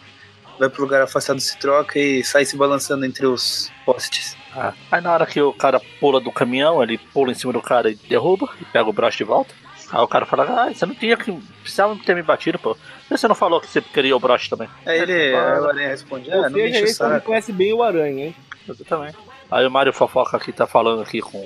[0.62, 4.38] vai pro lugar afastado, se troca e sai se balançando entre os postes.
[4.56, 4.74] Ah.
[4.91, 7.89] Aí na hora que o cara pula do caminhão, ele pula em cima do cara
[7.89, 9.52] e derruba, e pega o braço de volta.
[9.91, 11.32] Aí o cara fala, ah, você não tinha que.
[11.62, 12.76] Precisava ter me batido, pô.
[12.76, 14.69] Por que você não falou que você queria o broche também?
[14.86, 15.36] Aí ele.
[15.36, 17.26] aí o Aranha responde, ah, não me enche o saco.
[17.26, 18.36] conhece bem o Aranha, hein?
[18.67, 19.13] Eu também.
[19.50, 21.39] Aí o Mário Fofoca aqui tá falando aqui com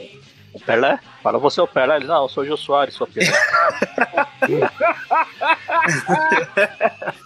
[0.53, 0.99] o Pelé.
[1.23, 1.95] Fala, você é o Pelé?
[1.95, 3.31] Ele, não, eu sou o Jô Soares, sua Pelé.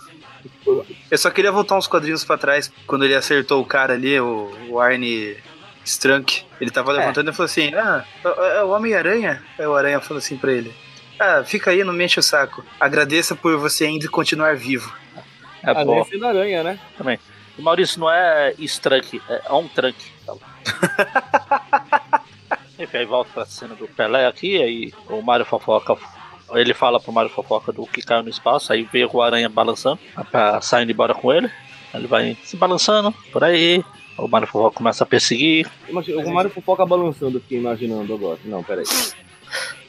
[1.10, 4.52] Eu só queria voltar uns quadrinhos pra trás, quando ele acertou o cara ali, o,
[4.70, 5.38] o Arne
[5.84, 6.44] Strunk.
[6.62, 9.42] Ele tava levantando e falou assim: Ah, é é o Homem-Aranha?
[9.58, 10.74] Aí o Aranha falou assim pra ele:
[11.20, 12.64] Ah, fica aí, não me enche o saco.
[12.80, 14.94] Agradeça por você ainda continuar vivo.
[15.64, 16.06] É Aranha bom.
[16.06, 16.80] sendo aranha, né?
[17.58, 19.98] O Maurício não é Strunk, é on trunk.
[22.80, 25.98] Enfim, aí volta pra cena do Pelé aqui, aí o Mário Fofoca.
[26.54, 30.00] Ele fala pro Mário Fofoca do que caiu no espaço, aí vê o aranha balançando,
[30.32, 31.50] pra, saindo embora com ele.
[31.94, 33.84] Ele vai se balançando por aí.
[34.18, 38.38] O Mário Fofoca começa a perseguir, Imagina, o Mario Fofoca balançando aqui, imaginando agora.
[38.44, 38.84] Não, peraí.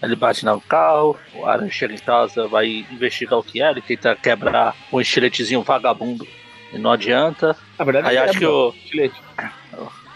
[0.03, 3.83] Ele bate no carro, o Aranha chega em casa, vai investigar o que é, ele
[3.83, 6.27] tenta quebrar um estiletezinho vagabundo
[6.73, 7.55] e não adianta.
[7.79, 8.71] Na verdade, Aí acho que o.
[8.85, 9.15] Estilete.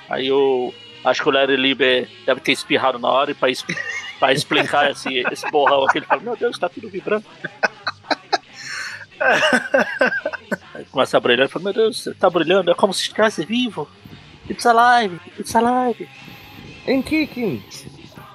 [0.09, 0.73] Aí o.
[1.05, 3.63] Acho que o Larry Lieber deve ter espirrado na hora e pra, es-
[4.19, 7.25] pra explicar esse, esse borrão aqui, ele fala, meu Deus, tá tudo vibrando.
[10.75, 13.89] Aí começa a brilhar, ele fala, meu Deus, tá brilhando, é como se estivesse vivo.
[14.49, 16.09] It's alive, it's alive.
[16.87, 17.63] Em kicking.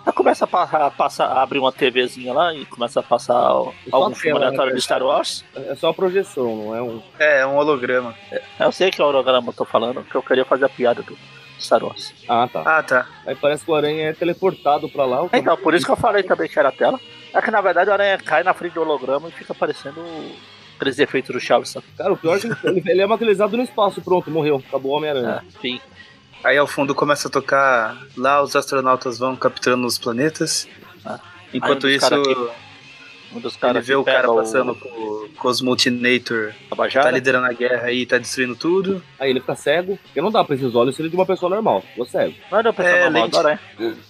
[0.06, 3.38] Aí começa a passar, a passar, a abrir uma TVzinha lá e começa a passar
[3.38, 4.82] algum Só filme né, aleatório de?
[4.82, 5.46] Star Wars.
[5.56, 7.02] É só projeção, não é um.
[7.20, 8.16] É, é um holograma.
[8.60, 11.04] Eu sei que é o holograma eu tô falando, que eu queria fazer a piada
[11.04, 11.16] do
[11.60, 12.14] Star Wars.
[12.28, 12.64] Ah, tá.
[12.66, 13.08] Ah, tá.
[13.26, 15.28] Aí parece que o Aranha é teleportado pra lá.
[15.34, 17.00] Então, por isso que eu falei também que era a tela.
[17.34, 20.04] É que na verdade o aranha cai na frente do holograma e fica parecendo
[20.76, 21.86] aqueles efeitos do Chaves, sabe?
[21.98, 24.64] Cara, o pior é que ele, ele é materializado no espaço, pronto, morreu.
[24.68, 25.44] Acabou o Homem-Aranha.
[25.44, 25.82] É, enfim.
[26.44, 27.98] Aí ao fundo começa a tocar.
[28.18, 30.68] Lá os astronautas vão capturando os planetas.
[31.06, 31.20] Ah.
[31.54, 32.36] Enquanto isso, aqui
[33.34, 36.54] Um dos ele caras vê que o cara passando com, com os Multinator.
[36.94, 39.04] Tá liderando a guerra aí, tá destruindo tudo.
[39.20, 41.82] Aí ele fica cego, porque não dá pra esses olhos ser de uma pessoa normal.
[41.82, 42.34] Ficou cego.
[42.52, 43.32] Não é pessoa É, normal lente.
[43.32, 43.60] do aranha.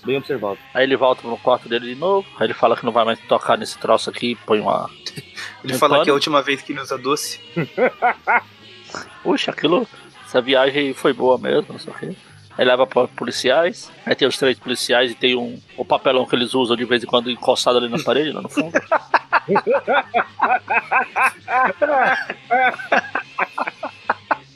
[0.06, 0.58] Bem observado.
[0.74, 2.26] Aí ele volta no quarto dele de novo.
[2.40, 4.36] Aí ele fala que não vai mais tocar nesse troço aqui.
[4.46, 4.90] Põe uma.
[5.64, 6.04] Ele Um fala pano?
[6.06, 7.40] que é a última vez que ele usa doce.
[9.24, 9.88] Puxa, aquilo.
[10.26, 12.16] Essa viagem foi boa mesmo, não sei o quê.
[12.60, 13.90] Aí leva para policiais.
[14.06, 17.02] Aí tem os três policiais e tem um, o papelão que eles usam de vez
[17.02, 18.74] em quando encostado ali na parede, lá no fundo.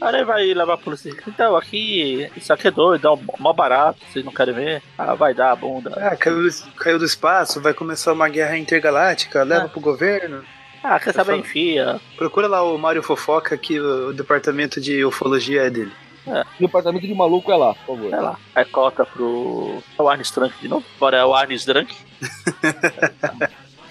[0.01, 1.15] Aí vai levar a polícia.
[1.25, 4.83] Então, aqui, isso aqui é doido, é um mó barato, vocês não querem ver?
[4.97, 5.93] Ah, vai dar a bunda.
[5.95, 9.69] Ah, caiu, caiu do espaço, vai começar uma guerra intergaláctica, leva Ah.
[9.69, 10.43] pro governo.
[10.83, 11.37] Ah, quer saber?
[11.37, 12.01] Enfia.
[12.17, 15.93] Procura lá o Mário Fofoca, que o departamento de ufologia é dele.
[16.25, 18.09] O departamento de maluco é lá, por favor.
[18.09, 18.39] Sei lá.
[18.55, 19.81] Aí corta pro.
[19.97, 20.85] É o Arnes Drunk de novo.
[20.97, 21.93] Agora é o Arnes Drunk.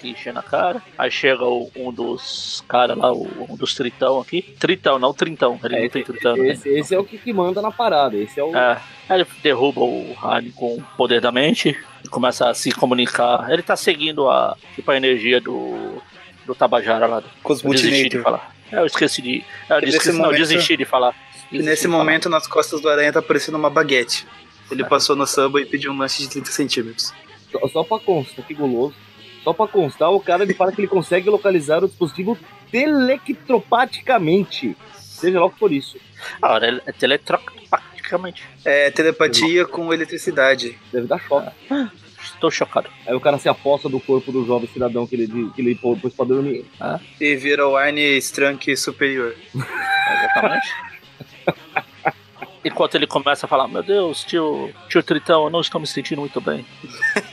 [0.03, 0.81] enchendo a cara.
[0.97, 4.41] Aí chega o- um dos caras lá, o- um dos tritão aqui.
[4.59, 5.57] Tritão, não trintão.
[5.63, 6.35] Ele É, não tem tritão.
[6.35, 6.49] né?
[6.49, 8.17] Esse, esse é o que, que manda na parada.
[8.17, 8.53] Esse é o.
[8.55, 12.71] É, aí ele derruba o Arne com o poder da mente e começa a se
[12.73, 13.49] comunicar.
[13.49, 16.01] Ele tá seguindo a, tipo, a energia do,
[16.45, 17.23] do Tabajara lá.
[17.41, 18.53] Com os Eu desisti de falar.
[18.71, 19.43] É, eu esqueci de.
[19.69, 21.15] Eu esqueci, não, eu momento- desisti de falar.
[21.53, 24.27] E nesse momento, nas costas do aranha tá parecendo uma baguete.
[24.71, 24.85] Ele É.
[24.85, 27.13] passou no samba e pediu um lanche de 30 centímetros.
[27.51, 28.95] Só, só pra constar, que guloso.
[29.43, 32.37] Só pra constar, o cara ele fala que ele consegue localizar o dispositivo
[32.71, 34.75] telectropaticamente.
[34.97, 35.97] Seja lá o que for isso.
[36.41, 38.43] Ah, é teletropaticamente.
[38.65, 40.77] É telepatia com eletricidade.
[40.91, 41.51] Deve dar choque.
[42.23, 42.89] Estou chocado.
[43.05, 45.95] Aí o cara se aposta do corpo do jovem cidadão que ele, que ele pô-
[45.97, 46.65] pôs pra dormir.
[47.19, 49.35] E vira o Arne Strunk superior.
[49.53, 50.67] Exatamente.
[52.65, 56.19] Enquanto ele começa a falar, meu Deus, tio, tio Tritão, eu não estou me sentindo
[56.21, 56.65] muito bem.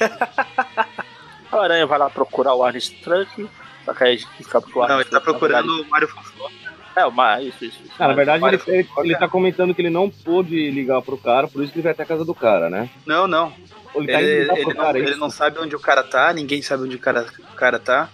[1.53, 3.49] a aranha vai lá procurar o Arnes Trunk,
[3.85, 6.55] só que aí fica pro Não, ele tá procurando verdade- o Mário Fofoca.
[6.97, 7.81] É, mas isso, isso.
[7.85, 9.07] isso Ah, na verdade, ele, ele, Fofoca.
[9.07, 11.93] ele tá comentando que ele não pôde ligar pro cara, por isso que ele vai
[11.93, 12.91] até a casa do cara, né?
[13.07, 13.53] Não, não.
[13.95, 16.33] Ele tá Ele, ele pro não, cara, é ele não sabe onde o cara tá,
[16.33, 18.09] ninguém sabe onde o cara, o cara tá.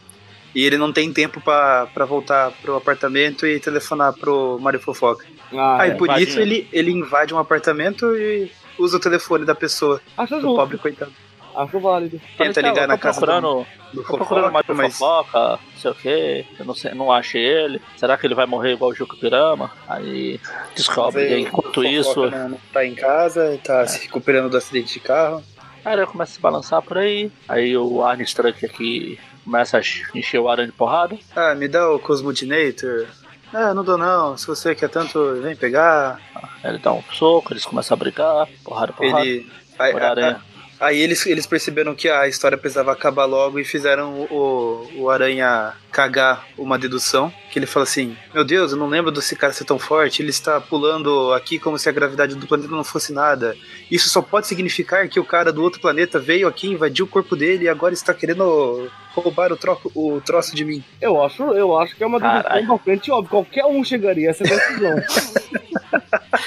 [0.54, 5.24] E ele não tem tempo pra, pra voltar pro apartamento e telefonar pro Mário Fofoca.
[5.52, 5.94] Ah, Aí é.
[5.94, 10.54] por isso ele, ele invade um apartamento e usa o telefone da pessoa, Acha do
[10.54, 11.12] pobre coitado.
[11.54, 12.20] Acho válido.
[12.36, 14.92] Tenta Então, ligar eu na casa procurando, do, do tô procurando mais mas...
[14.98, 15.38] fofoca,
[15.72, 17.80] não sei o que, eu não, sei, não achei ele.
[17.96, 19.70] Será que ele vai morrer igual o Juca Pirama?
[19.88, 20.38] Aí
[20.74, 21.22] descobre.
[21.22, 25.42] Aí enquanto isso, Não, não tá em casa, tá se recuperando do acidente de carro.
[25.82, 27.32] aí ele começa a se balançar por aí.
[27.48, 29.80] Aí o Arne Strunk aqui começa a
[30.14, 31.16] encher o aranha de porrada.
[31.34, 33.06] Ah, me dá o Cosmodinator.
[33.52, 34.36] Ah, não dou não.
[34.36, 36.20] Se você quer tanto, vem pegar.
[36.64, 39.24] Ele dá um soco, eles começam a brigar, porrada, porrada.
[39.24, 39.50] Ele.
[39.78, 40.40] Aí, Por aranha.
[40.80, 45.72] Aí eles, eles perceberam que a história precisava acabar logo e fizeram o, o Aranha
[45.90, 47.32] cagar uma dedução.
[47.50, 50.22] Que ele fala assim: Meu Deus, eu não lembro desse cara ser tão forte.
[50.22, 53.56] Ele está pulando aqui como se a gravidade do planeta não fosse nada.
[53.90, 57.34] Isso só pode significar que o cara do outro planeta veio aqui, invadiu o corpo
[57.34, 60.84] dele e agora está querendo roubar o, troco, o troço de mim.
[61.00, 62.66] Eu acho, eu acho que é uma Caralho.
[62.66, 63.30] bastante óbvia.
[63.30, 64.96] Qualquer um chegaria a essa decisão.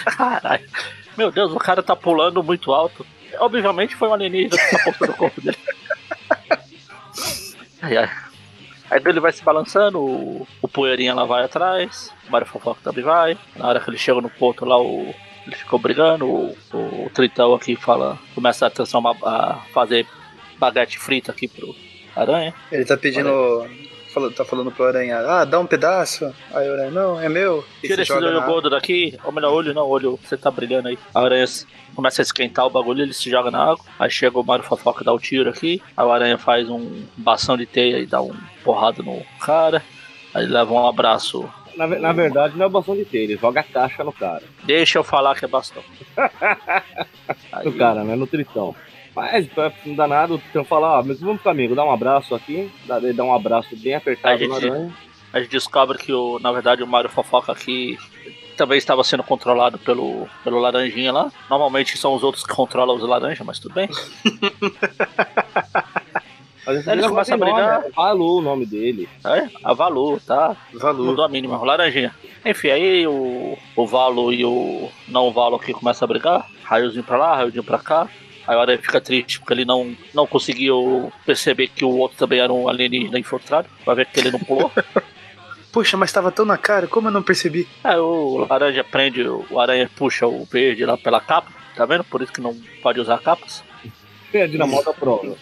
[0.18, 0.70] Caralho.
[1.18, 3.06] Meu Deus, o cara tá pulando muito alto.
[3.38, 5.58] Obviamente foi um alienígena que tá postando o corpo dele.
[7.82, 8.10] Ai, ai.
[8.92, 13.04] Aí ele vai se balançando, o, o poeirinha lá vai atrás, o Mario Fofoca também
[13.04, 13.38] vai.
[13.56, 15.14] Na hora que ele chega no ponto lá, o,
[15.46, 20.08] ele ficou brigando, o, o Tritão aqui fala, começa a transformar, a fazer
[20.58, 21.76] baguete frita aqui pro
[22.16, 22.54] aranha.
[22.72, 23.30] Ele tá pedindo.
[24.14, 26.34] Fala- tá falando pro Aranha: Ah, dá um pedaço.
[26.54, 27.64] Aí o Aranha: Não, é meu.
[27.84, 30.50] E Tira se esse olho na- gordo daqui, ou melhor, olho não, olho, você tá
[30.52, 30.98] brilhando aí.
[31.14, 31.46] A aranha
[31.96, 33.84] começa a esquentar o bagulho, ele se joga na água.
[33.98, 35.82] Aí chega o Mario Fofoca, dá o tiro aqui.
[35.98, 39.84] Aí o aranha faz um bastão de teia e dá um porrada no cara.
[40.34, 41.50] Aí ele leva um abraço.
[41.76, 44.44] Na, na verdade, não é bastão de ter, ele joga a caixa no cara.
[44.64, 45.82] Deixa eu falar que é bastão.
[47.64, 48.16] No cara, né?
[48.16, 48.76] No tritão.
[49.22, 52.34] Mas, pra- não dá nada, o tritão fala, ó, mas vamos comigo, dá um abraço
[52.36, 52.72] aqui.
[52.86, 54.94] Dá, ele dá um abraço bem apertado A no gente- aranha.
[55.34, 57.98] a gente descobre que, o, na verdade, o Mario Fofoca aqui
[58.56, 61.32] também estava sendo controlado pelo, pelo laranjinha lá.
[61.50, 63.90] Normalmente são os outros que controlam os laranjas, mas tudo bem.
[67.10, 67.76] Começam tem a brigar.
[67.80, 69.10] nome, é Falou o nome dele.
[69.26, 70.56] É, a Valu, tá?
[70.74, 71.06] Valu.
[71.06, 72.14] Mudou a mínima, o laranjinha.
[72.46, 76.46] Enfim, aí o, o Valo e o não Valo aqui começam a brigar.
[76.64, 78.08] Raiozinho pra lá, raiozinho pra cá.
[78.50, 82.40] Aí o Aranha fica triste porque ele não, não conseguiu perceber que o outro também
[82.40, 83.70] era um alienígena infiltrado.
[83.86, 84.72] Vai ver que ele não pulou.
[85.72, 87.68] Poxa, mas tava tão na cara, como eu não percebi?
[87.84, 91.52] aí o laranja prende, o Aranha puxa o verde lá pela capa.
[91.76, 92.04] Tá vendo?
[92.04, 93.64] Por isso que não pode usar capas.
[94.34, 95.36] É a dinamota prova.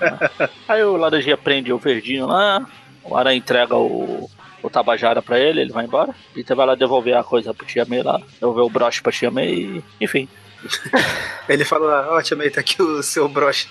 [0.66, 2.66] Aí o laranjinha prende o verdinho lá.
[3.04, 4.30] O Aranha entrega o,
[4.62, 6.14] o Tabajara pra ele, ele vai embora.
[6.34, 8.18] E você vai lá devolver a coisa pro Tia May lá.
[8.40, 9.84] Devolver o broche pra Tia May e...
[10.00, 10.26] Enfim.
[11.48, 13.68] Ele fala, ó, tia May, tá aqui o seu broche.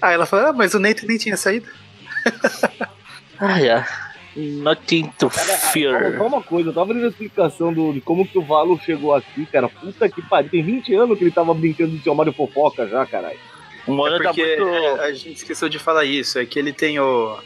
[0.00, 1.66] Aí ela fala, ah, mas o Nathan nem tinha saído.
[3.38, 3.84] Ai, ai.
[4.34, 6.20] Nothing to Só fear.
[6.22, 9.46] uma coisa, eu tava vendo a explicação do, de como que o Valo chegou aqui,
[9.46, 9.68] cara.
[9.68, 10.50] Puta que pariu.
[10.50, 13.38] Tem 20 anos que ele tava brincando de o Mario Fofoca já, caralho.
[13.88, 14.68] Um É dá porque muito.
[14.68, 17.38] é, a gente esqueceu de falar isso, é que ele tem o.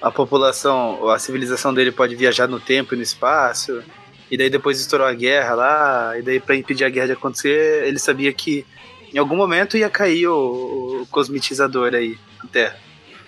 [0.00, 3.82] A população, a civilização dele pode viajar no tempo e no espaço.
[4.30, 7.84] E daí depois estourou a guerra lá, e daí pra impedir a guerra de acontecer,
[7.86, 8.64] ele sabia que
[9.12, 12.76] em algum momento ia cair o, o cosmetizador aí na Terra.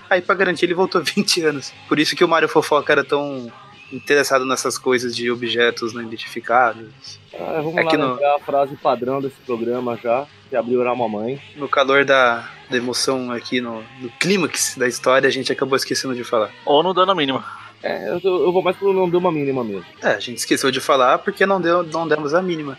[0.08, 1.72] Aí pra garantir ele voltou 20 anos.
[1.88, 3.50] Por isso que o Mario Fofoca era tão
[3.92, 7.18] interessado nessas coisas de objetos não identificados.
[7.34, 10.94] Ah, vamos É lá que no- a frase padrão desse programa já, que abriu a
[10.94, 11.40] mamãe.
[11.56, 16.14] No calor da, da emoção aqui, no, no clímax da história, a gente acabou esquecendo
[16.14, 16.50] de falar.
[16.64, 17.44] Ou não dando a mínima.
[17.82, 19.84] É, eu, eu vou mais pro não deu uma mínima mesmo.
[20.00, 22.78] É, a gente esqueceu de falar porque não, deu, não demos a mínima.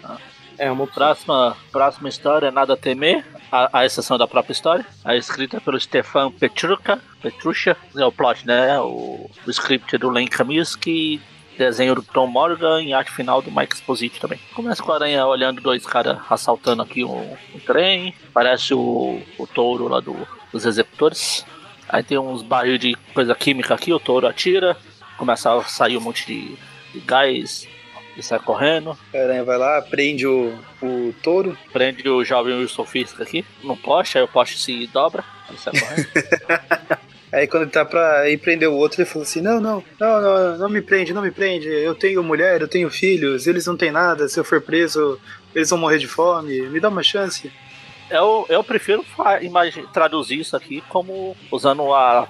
[0.57, 0.87] É, uma.
[0.87, 4.85] Próxima, próxima história, Nada a Temer, a, a exceção da própria história.
[5.03, 8.79] A escrita pelo Stefan Petruca, Petrucha, é o plot, né?
[8.79, 11.21] O, o script do Len Kaminsky,
[11.57, 14.39] desenho do Tom Morgan e arte final do Mike Exposito também.
[14.53, 18.13] Começa com a aranha olhando dois caras assaltando aqui um, um trem.
[18.33, 20.15] Parece o, o touro lá do,
[20.51, 21.45] dos executores.
[21.89, 24.77] Aí tem uns barril de coisa química aqui, o touro atira.
[25.17, 26.55] Começa a sair um monte de,
[26.93, 27.67] de gás
[28.15, 28.97] e sai correndo.
[29.13, 31.57] Aranha vai lá, prende o, o touro.
[31.71, 35.73] Prende o jovem Wilson Fisk aqui no poste, aí o poste se dobra, aí sai
[35.73, 37.03] correndo.
[37.33, 40.21] Aí quando ele tá pra ir prender o outro, ele fala assim: Não, não, não,
[40.21, 41.67] não, não me prende, não me prende.
[41.67, 44.27] Eu tenho mulher, eu tenho filhos, eles não têm nada.
[44.27, 45.19] Se eu for preso,
[45.55, 46.61] eles vão morrer de fome.
[46.69, 47.51] Me dá uma chance.
[48.07, 49.03] eu, eu prefiro
[49.91, 52.29] traduzir isso aqui como usando a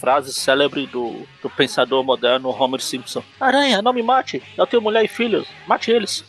[0.00, 5.04] frase célebre do, do pensador moderno Homer Simpson: Aranha, não me mate, eu tenho mulher
[5.04, 6.24] e filhos, mate eles.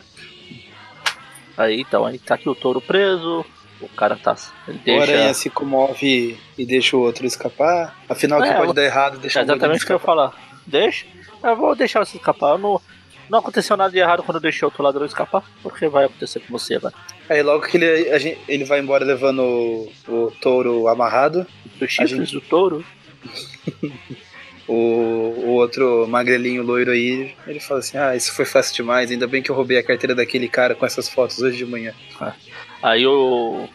[1.58, 3.46] Aí então, aí tá aqui o touro preso,
[3.80, 4.36] o cara tá.
[4.68, 5.34] Ele O aranha deixa.
[5.36, 7.96] se comove e deixa o outro escapar.
[8.10, 10.00] Afinal, o que É, pode eu- dar errado, deixa É exatamente o que eu ia
[10.00, 10.34] falar.
[10.68, 11.06] Deixa.
[11.42, 12.52] Eu vou deixar você escapar.
[12.52, 12.82] Eu não,
[13.30, 15.44] não aconteceu nada de errado quando eu deixei o outro ladrão escapar.
[15.64, 16.94] Por que vai acontecer com você agora?
[17.30, 21.46] Aí logo que ele, a gente- ele vai embora levando o, o touro amarrado,
[21.82, 22.86] Os chifres gente- do touro?
[24.68, 29.28] o, o outro magrelinho loiro aí, ele fala assim: Ah, isso foi fácil demais, ainda
[29.28, 31.94] bem que eu roubei a carteira daquele cara com essas fotos hoje de manhã.
[32.82, 33.68] Aí o,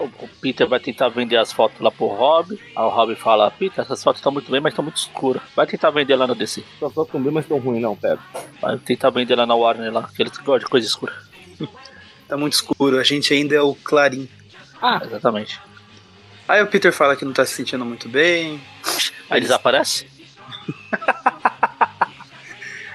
[0.00, 2.58] o Peter vai tentar vender as fotos lá pro Rob.
[2.74, 5.42] Aí o Rob fala: Peter, essas fotos estão muito bem, mas estão muito escuras.
[5.54, 6.62] Vai tentar vender lá no DC.
[6.80, 8.18] Só só tão bem, mas tão ruim, não, pera.
[8.60, 11.12] Vai tentar vender lá na Warner lá, que eles gostam de coisa escura.
[12.28, 14.28] Tá muito escuro, a gente ainda é o Clarim.
[15.04, 15.60] Exatamente.
[16.48, 18.60] Aí o Peter fala que não tá se sentindo muito bem.
[19.28, 20.06] Aí desaparece.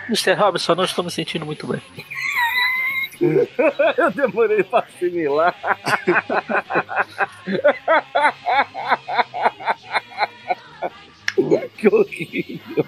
[0.07, 0.33] Mr.
[0.33, 1.81] Robinson, não estou me sentindo muito bem.
[3.97, 5.55] Eu demorei pra assimilar.
[11.77, 12.85] que horrível.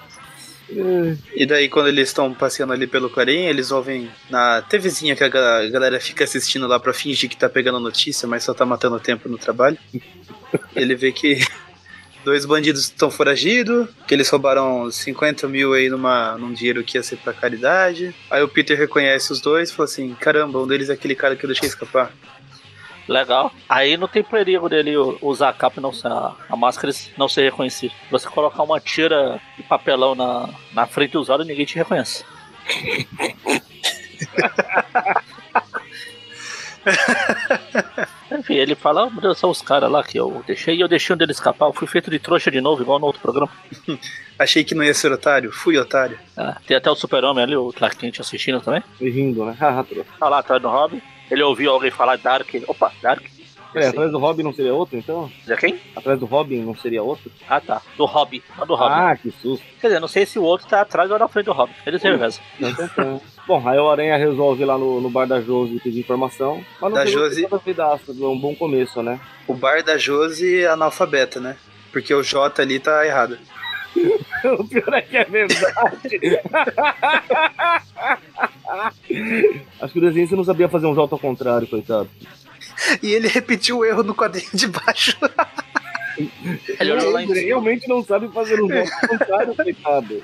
[1.36, 5.28] E daí, quando eles estão passeando ali pelo Clarim, eles ouvem na TVzinha que a
[5.30, 9.00] ga- galera fica assistindo lá pra fingir que tá pegando notícia, mas só tá matando
[9.00, 9.78] tempo no trabalho.
[10.76, 11.40] Ele vê que
[12.24, 17.04] dois bandidos estão foragidos, que eles roubaram 50 mil aí numa, num dinheiro que ia
[17.04, 18.16] ser pra caridade.
[18.32, 21.36] Aí o Peter reconhece os dois e fala assim: caramba, um deles é aquele cara
[21.36, 22.12] que eu deixei escapar.
[23.08, 23.52] Legal.
[23.68, 27.28] Aí não tem perigo dele usar a capa e não ser, a, a máscara não
[27.28, 27.94] ser reconhecido.
[28.10, 32.24] Você colocar uma tira de papelão na, na frente dos olhos, ninguém te reconhece.
[38.32, 40.88] Enfim, ele fala, oh, meu Deus, são os caras lá que eu deixei e eu
[40.88, 41.68] deixei um dele escapar.
[41.68, 43.52] Eu fui feito de trouxa de novo, igual no outro programa.
[44.38, 46.20] Achei que não ia ser otário, fui otário.
[46.36, 48.84] Ah, tem até o super-homem ali, o Clark Kent assistindo também.
[49.00, 49.56] Rindo, né?
[50.20, 51.02] Tá lá atrás do Robin.
[51.32, 52.54] Ele ouviu alguém falar Dark.
[52.54, 53.24] ele, Opa, Dark.
[53.76, 55.32] É, atrás do Robin não seria outro, então?
[55.48, 55.80] De quem?
[55.96, 57.32] Atrás do Robin não seria outro?
[57.50, 57.82] Ah, tá.
[57.98, 58.40] Do Robin.
[58.56, 58.94] Não do Robin.
[58.94, 59.66] Ah, que susto.
[59.82, 61.74] Quer dizer, não sei se o outro tá atrás ou na frente do Robin.
[61.84, 62.44] Revezam.
[62.60, 63.20] Então, tá.
[63.48, 66.64] Bom, aí o Aranha resolve lá no, no bar da Josi pedir informação.
[66.80, 67.48] Mas não Da Josi?
[67.66, 69.20] vidaça, é um bom começo, né?
[69.48, 71.58] O bar da Josi é analfabeta, né?
[71.92, 73.38] Porque o J ali tá errado.
[74.60, 75.66] o pior é que é verdade.
[79.82, 82.10] Acho que o desenho você não sabia fazer um J ao contrário, coitado.
[83.02, 85.18] E ele repetiu o erro no quadrinho de baixo.
[86.80, 87.48] Ele olhou lá em Ele cima.
[87.48, 90.24] realmente não sabe fazer um J ao contrário, coitado.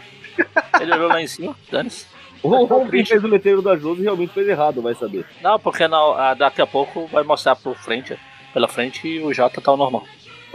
[0.79, 1.55] Ele olhou lá em cima.
[1.71, 2.05] Dane-se.
[2.43, 5.25] Ou quem fez o letreiro da Josi realmente fez errado, vai saber.
[5.41, 8.15] Não, porque na, ah, daqui a pouco vai mostrar por frente.
[8.53, 10.03] Pela frente e o J tá o normal.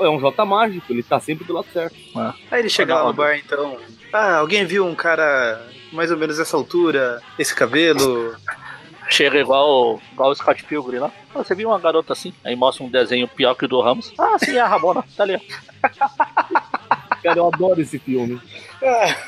[0.01, 1.95] É um J mágico, ele tá sempre do lado certo.
[2.51, 3.79] Aí ele chega Ah, lá no bar, então.
[4.13, 5.61] Ah, alguém viu um cara
[5.93, 8.35] mais ou menos essa altura, esse cabelo?
[9.11, 11.13] Chega igual, igual o Scott Pilgrim lá.
[11.35, 12.33] Ah, Você viu uma garota assim?
[12.43, 14.13] Aí mostra um desenho pior que o do Ramos.
[14.19, 15.05] Ah, sim, é a Ramona.
[15.17, 15.39] Tá ali.
[17.23, 18.41] Cara, eu adoro esse filme.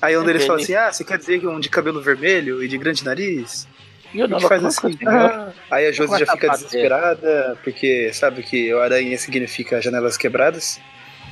[0.00, 2.62] Aí um deles Ele- fala assim: Ah, você quer dizer que um de cabelo vermelho
[2.62, 3.66] e de grande nariz?
[4.14, 4.96] E faz assim?
[5.06, 5.50] Ah.
[5.70, 6.64] Aí a Josi já fica bater.
[6.64, 10.80] desesperada, porque sabe que o aranha significa janelas quebradas.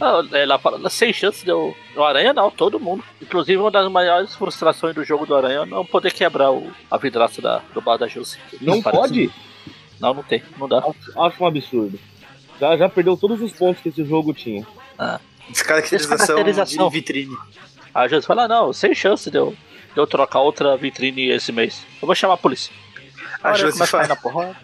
[0.00, 1.76] Ah, Ela fala, sem chance de eu.
[1.94, 3.04] O Aranha não, todo mundo.
[3.20, 6.96] Inclusive, uma das maiores frustrações do jogo do Aranha é não poder quebrar o, a
[6.96, 8.38] vidraça da, do bar da Jussi.
[8.60, 9.30] Não pode?
[10.00, 10.78] Não, não tem, não dá.
[10.78, 11.98] Acho, acho um absurdo.
[12.58, 14.66] Já, já perdeu todos os pontos que esse jogo tinha.
[15.50, 16.88] Descaracterização, Descaracterização.
[16.88, 17.36] de vitrine.
[17.94, 19.54] A Jussi fala: não, sem chance de eu,
[19.94, 21.84] de eu trocar outra vitrine esse mês.
[22.00, 22.72] Eu vou chamar a polícia.
[23.42, 24.56] A Josi fala-.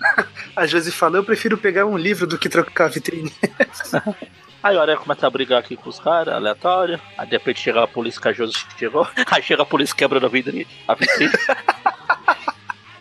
[0.54, 3.32] A Josi fala: Eu prefiro pegar um livro do que trocar a vitrine.
[4.62, 7.00] Aí o Aranha começa a brigar aqui com os caras, aleatório.
[7.16, 9.06] Aí de repente chega a polícia que a Josi chegou.
[9.30, 10.66] Aí chega a polícia quebrando a vitrine.
[10.86, 11.32] A vitrine.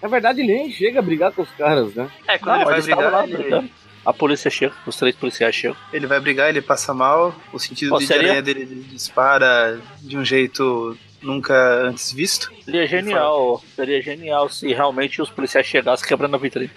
[0.01, 2.09] Na verdade, ele nem chega a brigar com os caras, né?
[2.27, 3.69] É, quando Não, ele vai brigar, lá ele, brigando.
[4.05, 5.75] A polícia chega, os três policiais chegam.
[5.91, 7.35] ele vai brigar, ele passa mal.
[7.51, 8.27] O sentido Qual de seria?
[8.29, 11.53] aranha dele ele dispara de um jeito nunca
[11.83, 12.51] antes visto.
[12.63, 16.71] Seria genial, seria genial se realmente os policiais chegassem quebrando a vitrine.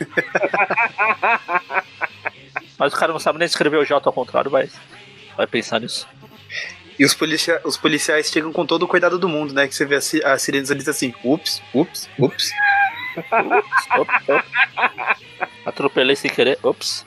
[2.78, 4.72] mas o cara não sabe nem escrever o J ao contrário, mas
[5.36, 6.06] vai pensar nisso.
[6.98, 9.66] E os, policia os policiais chegam com todo o cuidado do mundo, né?
[9.66, 12.50] Que você vê as, si- as sirenes ali assim, ups, ups, ups.
[15.64, 17.06] Atropelei sem querer, ops.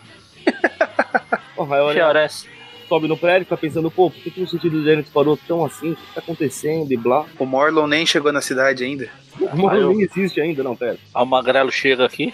[1.56, 2.46] Bom, aí o Que Aranha hora é essa?
[2.88, 5.92] Sobe no prédio, fica pensando, pô, por que, que o sentido dele disparou tão assim?
[5.92, 6.92] O que tá acontecendo?
[6.92, 7.26] E blá.
[7.40, 9.10] O Morlon nem chegou na cidade ainda.
[9.40, 10.98] O Moro eu- nem existe ainda, não, pera.
[11.14, 12.34] Aí o Magrelo chega aqui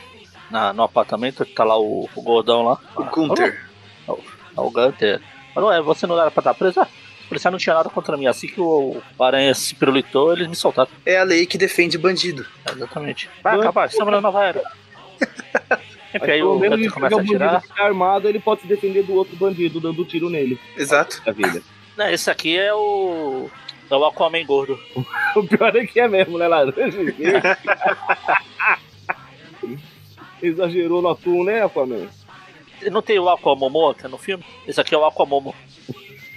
[0.52, 2.78] na, no apartamento, tá lá o, o gordão lá.
[2.96, 3.66] O Gunther.
[4.08, 5.22] Ah, o Gunter.
[5.54, 6.80] Falou, é, você não era pra estar preso?
[6.82, 6.88] Ah,
[7.22, 8.26] os policiais não tinham nada contra mim.
[8.28, 10.90] Assim que o, o Aranha se pirulitou, eles me soltaram.
[11.06, 12.46] É a lei que defende bandido.
[12.70, 13.30] Exatamente.
[13.44, 14.62] Vai acabar, estamos na nova era.
[16.10, 18.68] Enfim, Mas aí pelo o ele começa a bandido que tá armado, ele pode se
[18.68, 20.60] defender do outro bandido dando tiro nele.
[20.76, 21.22] Exato.
[21.24, 21.62] Da vida.
[21.96, 23.50] Né, esse aqui é o.
[23.90, 24.80] É o Aquaman gordo.
[25.36, 26.48] O pior é que é mesmo, né?
[26.48, 26.82] Laranja.
[30.42, 32.08] Exagerou no atum, né, Aquaman?
[32.92, 34.44] Não tem o Aquamomo que é no filme?
[34.68, 35.54] Esse aqui é o Aquamomo.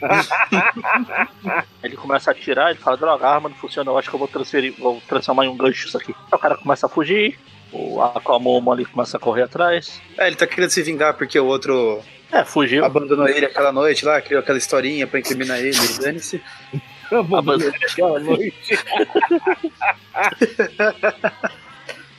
[1.83, 4.19] ele começa a atirar, ele fala, droga, a arma não funciona, eu acho que eu
[4.19, 6.13] vou transferir, vou transformar em um gancho isso aqui.
[6.13, 7.39] Aí o cara começa a fugir,
[7.73, 10.01] o Aquamomo ali começa a correr atrás.
[10.19, 12.01] É, ele tá querendo se vingar porque o outro
[12.31, 12.85] É, fugiu.
[12.85, 16.43] abandonou ele aquela noite lá, criou aquela historinha pra incriminar ele, dane-se.
[17.11, 18.79] Vamos aquela noite.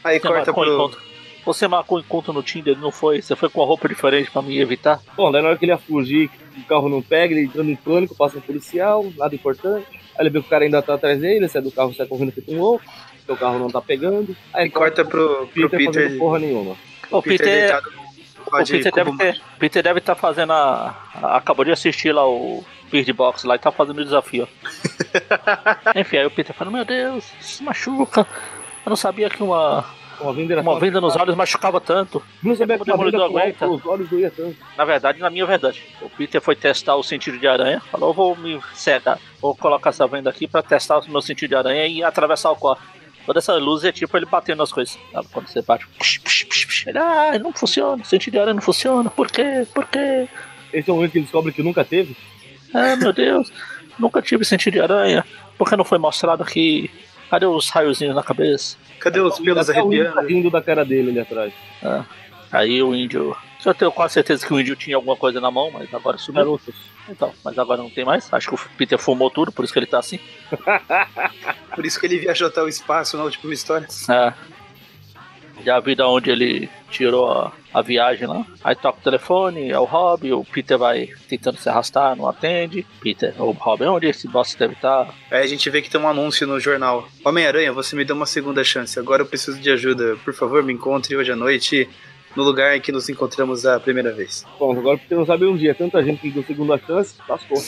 [0.04, 0.74] Aí Você corta pro.
[0.74, 1.02] encontro.
[1.46, 3.22] Você marcou encontro no Tinder, não foi?
[3.22, 5.02] Você foi com uma roupa diferente pra me evitar?
[5.16, 7.76] Bom, daí na hora que ele ia fugir, o carro não pega, ele entrando em
[7.76, 9.86] pânico, passa um policial, nada importante.
[9.92, 12.06] Aí ele vê que o cara ainda tá atrás dele, ele sai do carro, sai
[12.08, 12.86] correndo feito um louco,
[13.26, 14.36] seu carro não tá pegando.
[14.54, 16.04] Aí E corta pro, pro Peter, Peter.
[16.04, 16.76] fazendo porra nenhuma.
[17.12, 17.82] O Peter,
[18.46, 19.42] o Peter deve ter.
[19.60, 23.60] Peter deve estar fazendo a, a- Acabou de assistir lá o Bird Box lá e
[23.60, 24.48] tá fazendo o desafio.
[25.96, 28.22] Enfim, aí o Peter fala, meu Deus, isso machuca.
[28.86, 29.86] Eu não sabia que uma,
[30.20, 32.22] Uma venda, uma venda nos olhos machucava tanto.
[32.42, 33.68] Não sabia que o uma venda aguenta.
[33.68, 34.58] os olhos doía tanto.
[34.78, 35.82] Na verdade, na minha verdade.
[36.02, 37.80] O Peter foi testar o sentido de aranha.
[37.92, 39.18] Falou, eu vou me cegar.
[39.42, 42.56] Vou colocar essa venda aqui pra testar o meu sentido de aranha e atravessar o
[42.56, 42.82] quarto.
[43.26, 44.98] Toda essa luz é tipo ele batendo nas coisas.
[45.12, 45.28] Sabe?
[45.32, 45.88] Quando você bate.
[46.00, 46.88] psh, psh, psh, psh.
[46.88, 48.02] Ele, ah, não funciona.
[48.02, 49.10] O sentido de aranha não funciona.
[49.10, 49.66] Por quê?
[49.74, 50.28] Por quê?
[50.72, 52.18] Esse é o momento que ele descobre que nunca teve.
[52.74, 53.52] Ah, meu Deus.
[53.98, 55.26] Nunca tive sentido de aranha.
[55.58, 56.90] Por que não foi mostrado aqui?
[57.30, 58.78] Cadê os raiozinhos na cabeça?
[59.00, 60.22] Cadê os pelos tá arrepiando?
[60.22, 61.54] rindo da cara dele ali atrás.
[61.82, 62.06] Ah,
[62.52, 63.36] aí o índio.
[63.66, 66.44] Eu tenho quase certeza que o índio tinha alguma coisa na mão, mas agora sumiu.
[66.44, 66.76] Garotos.
[67.10, 68.32] Então, mas agora não tem mais.
[68.34, 70.20] Acho que o Peter fumou tudo, por isso que ele tá assim.
[71.74, 73.88] Por isso que ele viajou até o espaço na última história.
[74.10, 74.34] É.
[75.66, 78.46] E a vida onde ele tirou a, a viagem lá.
[78.64, 82.86] Aí toca o telefone, é o Rob, o Peter vai tentando se arrastar, não atende.
[83.02, 85.14] Peter, o Rob, onde esse boss deve estar?
[85.32, 87.08] Aí a gente vê que tem um anúncio no jornal.
[87.24, 89.00] Homem-Aranha, você me deu uma segunda chance.
[89.00, 90.16] Agora eu preciso de ajuda.
[90.24, 91.90] Por favor, me encontre hoje à noite
[92.36, 94.46] no lugar em que nos encontramos a primeira vez.
[94.60, 97.62] Bom, agora porque não sabe um dia, tanta gente que deu segunda chance, lascou.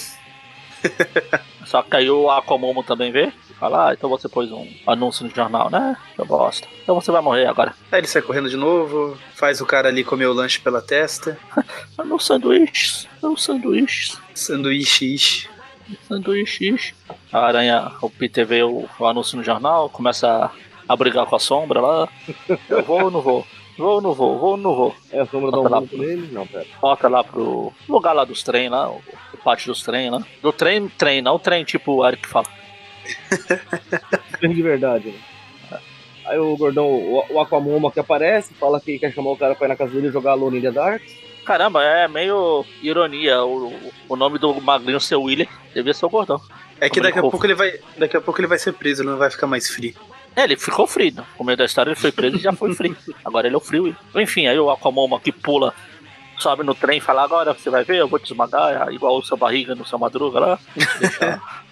[1.66, 3.32] Só que aí o Aquamomo também vê.
[3.50, 5.98] e Fala, ah, então você pôs um anúncio no jornal, né?
[6.18, 6.68] Eu bosta.
[6.84, 7.74] Então você vai morrer agora.
[7.92, 11.38] Aí ele sai correndo de novo, faz o cara ali comer o lanche pela testa.
[12.06, 14.20] Meus sanduíches, meus sanduíches.
[14.36, 15.50] Sanduíche.
[16.08, 16.94] Sanduíche.
[17.32, 20.52] A aranha, o Peter vê o, o anúncio no jornal, começa a,
[20.88, 22.10] a brigar com a sombra lá.
[22.70, 23.46] Eu vou ou não vou?
[23.78, 24.40] Vou ou não vou?
[24.40, 24.96] Vou ou não vou?
[25.12, 25.82] É a sombra dá um Bota lá.
[25.82, 26.30] banco nele?
[26.32, 26.66] Não, pera.
[26.82, 29.02] Volta lá pro lugar lá dos trem lá, o,
[29.44, 30.24] pátio dos trem lá.
[30.42, 32.48] Do trem, trem, não o trem tipo o Eric fala.
[34.40, 35.80] Trem de verdade, né?
[36.26, 39.70] Aí o gordão, o, Aquamomo que aparece, fala que quer chamar o cara pra ir
[39.70, 41.04] na casa dele e jogar Alone in the Dark.
[41.46, 43.72] Caramba, é meio ironia o,
[44.10, 46.42] o nome do magrinho ser William, devia ser o gordão.
[46.82, 47.74] É que daqui a pouco ele vai.
[47.96, 49.94] Daqui a pouco ele vai ser preso, ele não vai ficar mais frio.
[50.36, 51.14] É, ele ficou frio.
[51.16, 52.96] No começo da história ele foi preso e já foi frio.
[53.24, 53.96] Agora ele é o frio.
[54.16, 55.74] Enfim, aí o Aquamomo que pula,
[56.38, 59.24] sobe no trem e fala, agora você vai ver, eu vou te esmagar, igual o
[59.24, 60.60] seu barriga no seu madruga lá.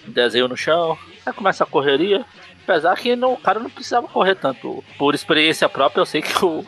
[0.08, 0.98] Desenho no chão.
[1.26, 2.26] Aí começa a correria.
[2.64, 4.84] Apesar que não, o cara não precisava correr tanto.
[4.98, 6.66] Por experiência própria, eu sei que o,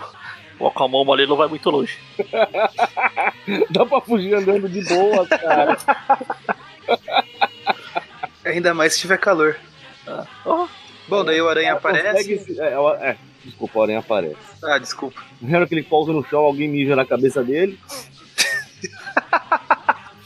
[0.60, 1.98] o Aquamomo ali não vai muito longe.
[3.72, 5.78] Dá pra fugir andando de boa, cara.
[8.44, 9.58] Ainda mais se tiver calor.
[10.46, 10.68] Oh,
[11.08, 12.38] Bom, daí o aranha Consegue aparece.
[12.40, 14.36] se- É, é, é, desculpa, o aranha aparece.
[14.64, 15.22] Ah, desculpa.
[15.42, 17.80] Na hora que ele pousa no chão, alguém mija na cabeça dele.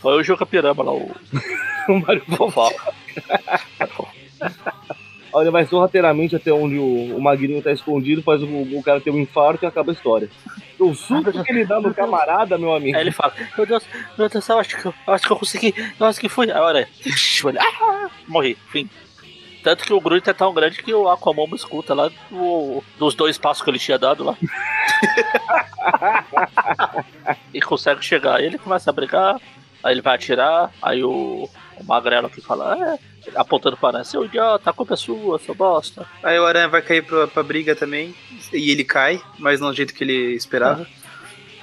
[0.02, 1.12] foi o Juca Pirama lá, o
[1.90, 2.72] O Mário Fofó.
[5.36, 9.00] Aí ele vai sorrateiramente até onde o, o Magrinho tá escondido, faz o, o cara
[9.02, 10.30] ter um infarto e acaba a história.
[10.80, 12.96] O susto que ele dá no camarada, meu amigo.
[12.96, 13.84] Aí ele fala, meu Deus,
[14.18, 16.50] meu Deus, eu acho que eu, acho que eu consegui, eu acho que fui.
[16.52, 16.88] Agora,
[17.60, 18.90] ah, morri, fim.
[19.64, 23.38] Tanto que o grito é tão grande que o Aquamomo escuta lá do- dos dois
[23.38, 24.38] passos que ele tinha dado lá.
[27.54, 28.36] e consegue chegar.
[28.38, 29.40] Aí ele começa a brigar,
[29.84, 33.00] aí ele vai atirar, aí o, o Magrelo aqui fala, é,
[33.36, 36.06] apontando para seu idiota, a culpa é sua, seu bosta.
[36.24, 38.14] Aí o aranha vai cair pra, pra briga também.
[38.54, 40.86] E ele cai, mas não do jeito que ele esperava.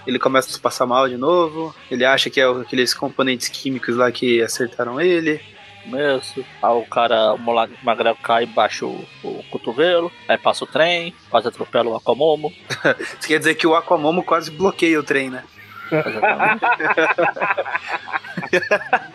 [0.06, 1.74] Ele começa a se passar mal de novo.
[1.90, 5.40] Ele acha que é aqueles componentes químicos lá que acertaram ele.
[5.88, 10.64] Começo, aí o cara, o moleque Magrelo cai e baixa o, o cotovelo, aí passa
[10.64, 12.52] o trem, quase atropela o Aquamomo.
[13.00, 15.44] Isso quer dizer que o Aquamomo quase bloqueia o trem, né?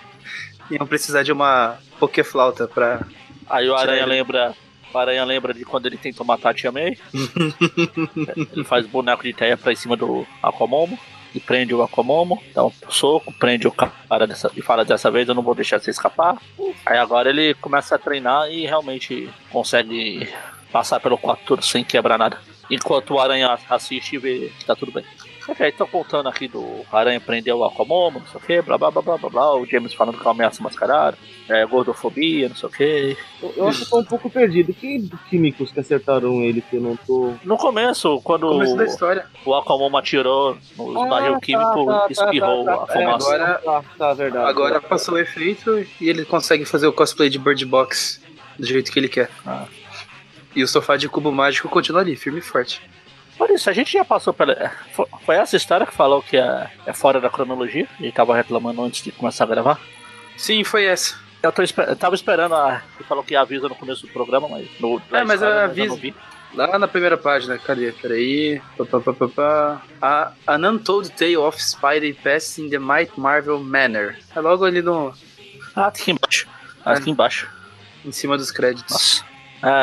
[0.71, 3.01] Iam precisar de uma Pokéflauta pra.
[3.49, 4.55] Aí o Aranha lembra.
[4.93, 6.97] O Aranha lembra de quando ele tentou matar a Tia May.
[8.55, 10.97] ele faz boneco de teia pra em cima do Aquamomo.
[11.33, 15.27] E prende o Akomomo, dá um soco, prende o cara dessa, e fala dessa vez
[15.27, 16.37] eu não vou deixar você escapar.
[16.85, 20.29] Aí agora ele começa a treinar e realmente consegue
[20.71, 22.39] passar pelo 4 sem quebrar nada.
[22.69, 25.03] Enquanto o Aranha assiste e vê que tá tudo bem.
[25.51, 28.89] Ok, estão contando aqui do Aranha prendeu o Aquamomo, não sei o que, blá blá
[28.89, 29.55] blá blá blá blá.
[29.57, 31.17] O James falando que é uma ameaça mascarada,
[31.49, 33.17] é, gordofobia, não sei o que.
[33.43, 34.73] Eu, eu acho que tô um pouco perdido.
[34.73, 37.33] Que químicos que acertaram ele que eu não tô.
[37.43, 39.25] No começo, quando Começo da história.
[39.45, 42.93] o Aquamomo atirou nos Ah, barril tá, químico, tá, tá, espirrou tá, a tá.
[42.93, 43.29] fumaça.
[43.29, 44.49] É, agora- Tá, tá, verdade.
[44.49, 48.21] Agora passou o efeito e ele consegue fazer o cosplay de Bird Box
[48.57, 49.29] do jeito que ele quer.
[49.45, 49.65] Ah.
[50.55, 52.81] E o sofá de cubo mágico continua ali, firme e forte.
[53.41, 54.53] Por isso, a gente já passou pela.
[54.53, 57.87] é, fo- Foi essa história que falou que é, é fora da cronologia.
[57.99, 59.79] Gente tava reclamando antes de começar a gravar.
[60.37, 61.15] Sim, foi essa.
[61.41, 62.83] Eu, tô, eu tava esperando a.
[62.99, 64.67] Ele falou que avisa no começo do programa, mas.
[64.79, 66.13] No, É, mas história, a eu avisa- não vi.
[66.53, 67.91] Lá na primeira página, cadê?
[67.93, 68.61] Peraí.
[68.77, 69.81] Pá, pá, pá, pá.
[70.47, 74.17] A An Untold Tale of Spidey Pass in the Might Marvel Manor.
[74.35, 75.11] É logo ali no,
[75.75, 76.47] Ah, aqui embaixo.
[76.85, 77.49] Ah, aqui embaixo.
[78.05, 78.91] em cima dos créditos.
[78.91, 79.25] Nossa.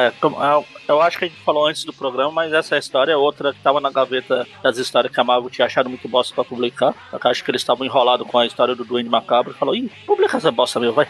[0.06, 3.12] É, como- é, eu acho que a gente falou antes do programa, mas essa história
[3.12, 6.34] é outra que tava na gaveta das histórias que a Marvel tinha achado muito bosta
[6.34, 6.94] pra publicar.
[7.10, 9.56] Só que eu acho que eles estavam enrolados com a história do Duende Macabro e
[9.56, 11.06] falou, ih, publica essa bosta meu, vai.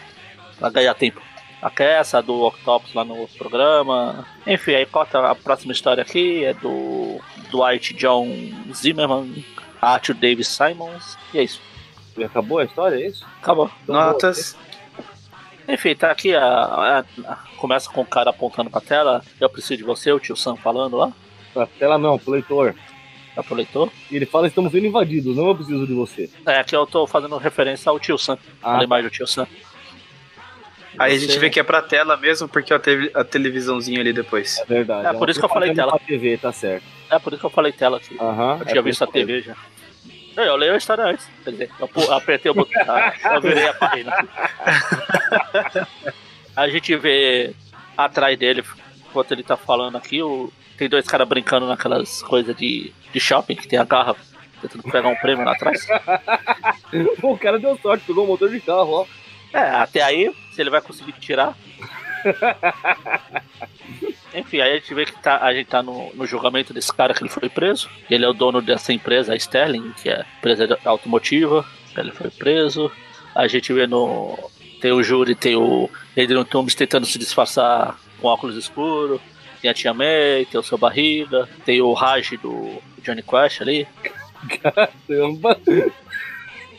[0.59, 1.21] Pra ganhar tempo.
[1.61, 4.25] Aqui é essa do Octopus lá no outro programa.
[4.47, 7.19] Enfim, aí corta a próxima história aqui, é do
[7.49, 8.27] Dwight John
[8.73, 9.43] Zimmerman,
[9.81, 11.61] arte do David Simons, e é isso.
[12.17, 13.25] E acabou a história, é isso?
[13.41, 13.69] Acabou.
[13.87, 14.57] Notas.
[15.69, 19.21] Enfim, tá aqui a, a- a- Começa com o cara apontando pra tela.
[19.39, 21.11] Eu preciso de você, o tio Sam falando lá.
[21.53, 22.73] Pra tela não, pro leitor.
[23.35, 23.89] Tá pro leitor.
[24.09, 26.29] E ele fala: estamos sendo invadidos, não eu preciso de você.
[26.45, 28.37] É, aqui eu tô fazendo referência ao tio Sam.
[28.63, 29.47] Ah, a imagem do tio Sam.
[30.97, 34.11] Aí a gente vê que é pra tela mesmo, porque a, te a televisãozinha ali
[34.11, 34.57] depois.
[34.59, 35.07] é verdade.
[35.07, 35.93] É, por isso que eu falei tela.
[35.95, 36.83] A TV, tá certo.
[37.09, 38.17] É por isso que eu falei tela aqui.
[38.19, 38.55] Aham.
[38.57, 39.27] Eu é tinha por visto a mesmo.
[39.27, 39.55] TV já.
[40.39, 41.27] Não, eu leio a história antes.
[41.43, 42.81] Quer dizer, eu apertei o botão.
[43.33, 44.13] Eu virei a página.
[46.55, 47.53] A gente vê
[47.97, 48.63] atrás dele,
[49.09, 50.49] enquanto ele tá falando aqui, o...
[50.77, 54.15] tem dois caras brincando naquelas coisas de, de shopping que tem a garra
[54.61, 55.85] tentando pegar um prêmio lá atrás.
[57.21, 59.05] O cara deu sorte, pegou o motor de carro, ó.
[59.53, 61.53] É, até aí, se ele vai conseguir tirar.
[64.33, 67.13] Enfim, aí a gente vê que tá, a gente tá no, no julgamento desse cara
[67.13, 67.89] que ele foi preso.
[68.09, 71.65] Ele é o dono dessa empresa, a Sterling, que é empresa automotiva.
[71.97, 72.91] Ele foi preso.
[73.33, 74.37] A gente vê no.
[74.79, 79.19] Tem o júri, tem o Adrian Thomas tentando se disfarçar com óculos escuros.
[79.61, 83.87] Tem a Tia May, tem o seu barriga, tem o Raj do Johnny Quest ali.
[84.61, 85.59] Caramba.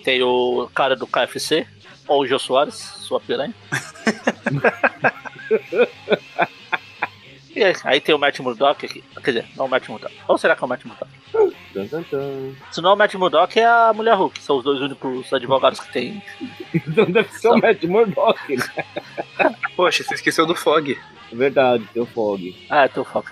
[0.03, 1.67] Tem o cara do KFC,
[2.09, 3.55] ou o Jô Soares, sua piranha.
[7.61, 9.05] e aí, aí tem o Matt Murdock aqui.
[9.23, 10.15] Quer dizer, não o Matt Murdock.
[10.27, 11.11] Ou será que é o Matt Murdock?
[12.73, 14.43] Se não é o Matt Murdock, é a Mulher Hulk.
[14.43, 16.23] São os dois únicos advogados que tem.
[16.73, 18.85] Então deve ser o Matt Murdock, né?
[19.77, 20.97] Poxa, você esqueceu do Fog.
[21.33, 22.57] Verdade, tem o Fog.
[22.71, 23.31] Ah, é teu foco.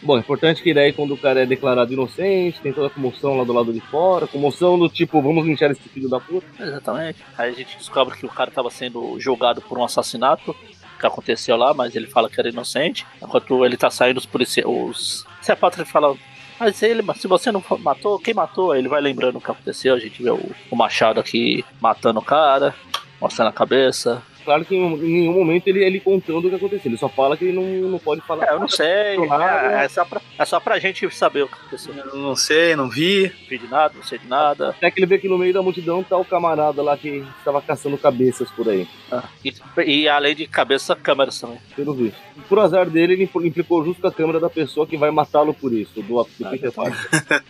[0.00, 3.44] Bom, importante que daí quando o cara é declarado inocente, tem toda a comoção lá
[3.44, 6.46] do lado de fora, comoção do tipo, vamos linchar esse filho da puta.
[6.58, 7.18] Exatamente.
[7.36, 10.54] Aí a gente descobre que o cara estava sendo julgado por um assassinato
[10.98, 13.06] que aconteceu lá, mas ele fala que era inocente.
[13.22, 14.68] Enquanto ele tá saindo, os policiais.
[14.68, 16.18] Os repórteres falam.
[16.58, 18.72] Mas ele, se você não matou, quem matou?
[18.72, 19.94] Aí ele vai lembrando o que aconteceu.
[19.94, 22.74] A gente vê o, o Machado aqui matando o cara,
[23.20, 24.22] mostrando a cabeça.
[24.48, 27.44] Claro que em nenhum momento ele, ele contando o que aconteceu, ele só fala que
[27.44, 28.46] ele não, não pode falar.
[28.46, 28.86] É, eu não sei.
[28.86, 31.92] É, é, só pra, é só pra gente saber o que aconteceu.
[31.94, 33.24] Eu não sei, não vi.
[33.24, 34.70] Não vi de nada, não sei de nada.
[34.70, 37.60] Até que ele vê que no meio da multidão tá o camarada lá que estava
[37.60, 39.52] caçando cabeças por aí, Ah, E,
[39.86, 41.58] e além de cabeça, câmeras também.
[41.76, 42.16] pelo visto.
[42.48, 45.52] Por azar dele, ele impl- implicou justo com a câmera da pessoa que vai matá-lo
[45.52, 47.42] por isso, do, do Ah, Peter Parker.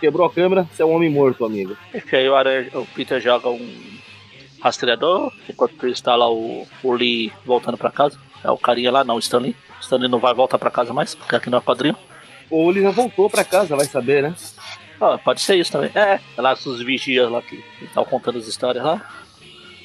[0.00, 1.74] Quebrou a câmera, você é um homem morto, amigo.
[1.94, 3.95] Enfim, aí o, Aranha, o Peter joga um
[4.60, 8.18] rastreador, enquanto está lá o, o Lee voltando pra casa.
[8.42, 9.56] É o carinha lá, não, o Stanley.
[9.78, 11.96] O Stanley não vai voltar pra casa mais, porque aqui não é quadrinho.
[12.50, 14.34] Ou ele já voltou pra casa, vai saber, né?
[15.00, 15.90] Ah, pode ser isso também.
[15.94, 19.04] É, é lá os vigias lá que estão contando as histórias lá.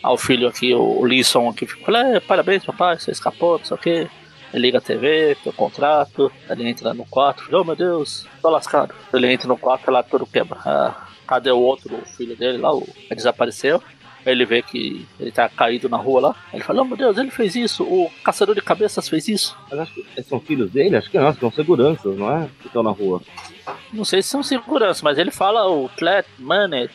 [0.04, 3.66] Ah, o filho aqui, o, o Lisson aqui, fala, é, parabéns papai, você escapou, não
[3.66, 4.08] sei o quê.
[4.54, 8.50] Ele liga a TV, tem o contrato, ele entra no quarto, oh meu Deus, tô
[8.50, 8.94] lascado.
[9.14, 10.60] Ele entra no quarto lá tudo quebra.
[10.66, 12.74] Ah, cadê o outro o filho dele lá?
[12.74, 13.82] O, ele desapareceu.
[14.26, 16.36] Ele vê que ele tá caído na rua lá.
[16.54, 19.58] Ele fala, oh meu Deus, ele fez isso, o caçador de cabeças fez isso.
[19.70, 20.96] Mas acho que são filhos dele?
[20.96, 22.48] Acho que não, são seguranças, não é?
[22.62, 23.22] Que estão na rua.
[23.92, 26.92] Não sei se são segurança, mas ele fala o Clet, Manet,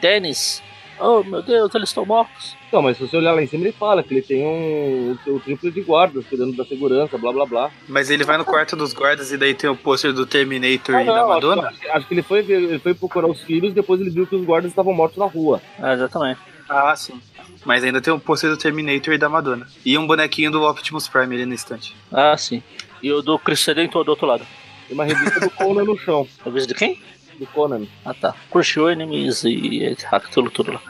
[0.00, 0.62] Dennis.
[0.98, 2.56] Oh meu Deus, eles estão mortos.
[2.68, 5.40] Então, mas se você olhar lá em cima, ele fala que ele tem um o
[5.40, 7.70] triplo de guardas cuidando da segurança, blá blá blá.
[7.86, 11.02] Mas ele vai no quarto dos guardas e daí tem o pôster do Terminator Ah,
[11.02, 11.68] e da não, Madonna?
[11.68, 14.44] Acho, acho que ele foi, ele foi procurar os filhos depois ele viu que os
[14.44, 15.60] guardas estavam mortos na rua.
[15.78, 16.40] É, exatamente.
[16.68, 17.20] Ah, sim.
[17.64, 19.66] Mas ainda tem o pôster do Terminator e da Madonna.
[19.84, 21.94] E um bonequinho do Optimus Prime ali na estante.
[22.12, 22.62] Ah, sim.
[23.02, 24.46] E o do Chris Redentor do outro lado.
[24.86, 26.26] Tem uma revista do Conan no chão.
[26.44, 27.00] A vez de quem?
[27.38, 27.86] Do Conan.
[28.04, 28.34] Ah, tá.
[28.50, 30.80] Crushou Enemies e aquilo tudo lá.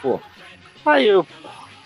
[0.00, 0.20] Pô.
[0.86, 1.26] Aí eu.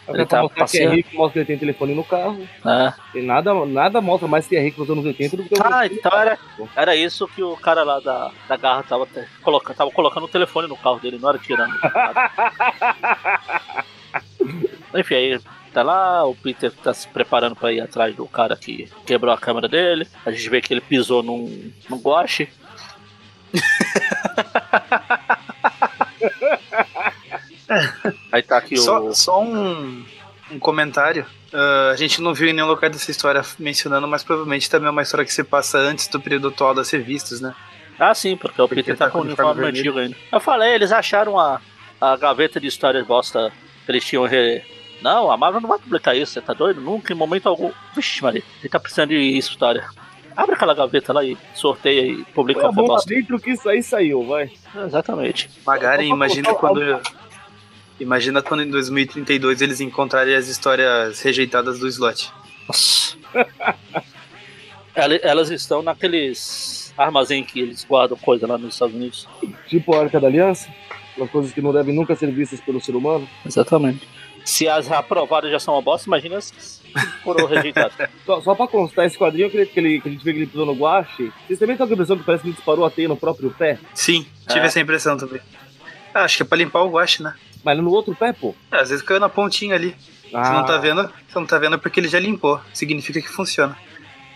[0.06, 0.68] Ele tá passeando.
[0.68, 2.46] que é rico, mostra que ele tem telefone no carro.
[2.64, 2.92] É.
[3.12, 5.86] Tem nada, nada mostra mais que é rico nos anos 80 do que o Ah,
[5.86, 6.38] então era,
[6.76, 10.28] era isso que o cara lá da, da garra tava, te- colocando, tava colocando o
[10.28, 11.74] telefone no carro dele, não era tirando.
[14.94, 15.40] Enfim, aí
[15.72, 19.38] tá lá, o Peter tá se preparando pra ir atrás do cara que quebrou a
[19.38, 20.06] câmera dele.
[20.24, 22.48] A gente vê que ele pisou num, num guache.
[28.32, 29.14] aí tá aqui Só, o.
[29.14, 30.04] só um,
[30.50, 31.26] um comentário.
[31.54, 34.90] Ah, a gente não viu em nenhum lugar dessa história mencionando, mas provavelmente também é
[34.90, 37.54] uma história que se passa antes do período atual das revistas, né?
[37.96, 40.16] Ah, sim, porque o Porque Peter tá tá com o o uniforme uniforme antigo ainda.
[40.32, 41.60] Eu falei, eles acharam a,
[42.00, 43.52] a gaveta de histórias bosta
[43.86, 44.24] que eles tinham.
[44.24, 44.62] Re...
[45.00, 46.80] Não, a Marvel não vai publicar isso, você tá doido?
[46.80, 47.70] Nunca, em momento algum.
[47.94, 49.86] Vixe, Maria, ele tá precisando de história.
[50.36, 53.14] Abre aquela gaveta lá e sorteia e publica Põe a lá bosta.
[53.14, 54.50] dentro que isso aí saiu, vai.
[54.74, 55.48] Exatamente.
[55.64, 57.00] Pra imagina quando.
[58.00, 62.30] Imagina quando em 2032 eles encontrarem as histórias rejeitadas do slot.
[62.66, 63.16] Nossa.
[64.94, 69.28] Ela- Elas estão naqueles armazém que eles guardam coisa lá nos Estados Unidos.
[69.68, 70.68] Tipo a Arca da Aliança.
[71.20, 73.28] As coisas que não devem nunca ser vistas pelo ser humano.
[73.46, 74.06] Exatamente.
[74.44, 77.94] Se as aprovadas já são uma bosta, imagina as que foram rejeitadas.
[78.26, 80.38] Só, só pra constar, esse quadrinho que, ele, que, ele, que a gente vê que
[80.40, 82.84] ele pisou no guache, vocês também estão com a impressão que parece que ele disparou
[82.84, 83.78] a teia no próprio pé?
[83.94, 84.66] Sim, tive É.
[84.66, 85.40] essa impressão também.
[86.14, 87.34] Ah, acho que é pra limpar o guache, né?
[87.64, 88.54] Mas no outro pé, pô.
[88.70, 89.96] É, às vezes caiu na pontinha ali.
[90.24, 91.02] Você Ah, não tá vendo?
[91.28, 92.60] Você não tá vendo porque ele já limpou.
[92.72, 93.76] Significa que funciona.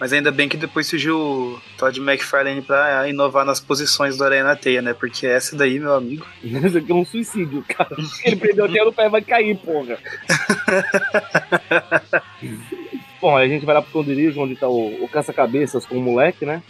[0.00, 4.44] Mas ainda bem que depois surgiu o Todd McFarlane pra inovar nas posições do Aranha
[4.44, 4.94] na Teia, né?
[4.94, 6.24] Porque essa daí, meu amigo.
[6.42, 7.96] Isso aqui é um suicídio, cara.
[8.24, 9.98] Ele perdeu a teia no pé vai cair, porra.
[13.20, 16.02] Bom, aí a gente vai lá pro esconderijo onde tá o, o caça-cabeças com o
[16.02, 16.62] moleque, né?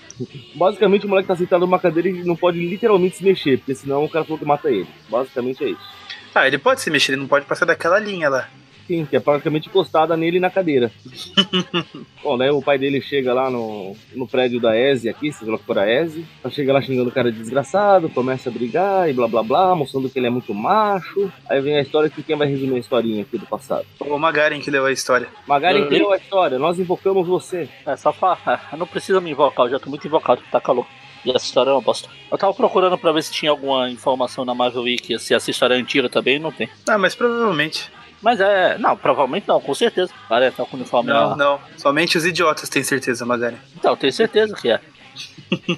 [0.55, 4.05] Basicamente o moleque tá sentado numa cadeira e não pode literalmente se mexer, porque senão
[4.05, 4.89] o cara falou que mata ele.
[5.11, 5.99] Basicamente é isso.
[6.35, 8.49] Ah, ele pode se mexer, ele não pode passar daquela linha lá.
[8.89, 10.91] Sim, que é praticamente encostada nele na cadeira.
[12.25, 15.65] Bom, né, o pai dele chega lá no, no prédio da Eze aqui, lá que
[15.65, 19.29] for a Eze, chega lá xingando o cara de desgraçado, começa a brigar e blá
[19.29, 21.31] blá blá, mostrando que ele é muito macho.
[21.49, 23.85] Aí vem a história que quem vai resumir a historinha aqui do passado.
[24.01, 25.29] O Magaren que leu a história.
[25.47, 25.87] Magari Eu li.
[25.89, 27.69] entendeu a história, nós invocamos você.
[27.85, 30.87] É só falar, não precisa me invocar, eu já tô muito invocado, tá calor.
[31.27, 32.09] E essa história é uma bosta.
[32.31, 35.75] Eu tava procurando pra ver se tinha alguma informação na Marvel Wiki, se essa história
[35.75, 36.69] é antiga também, não tem.
[36.89, 37.91] Ah, mas provavelmente.
[38.23, 38.77] Mas é.
[38.79, 40.13] Não, provavelmente não, com certeza.
[40.25, 41.37] O cara tá com o uniforme Não, lá.
[41.37, 41.61] não.
[41.77, 43.57] Somente os idiotas têm certeza, Magaren.
[43.77, 44.81] Então, tenho certeza que é.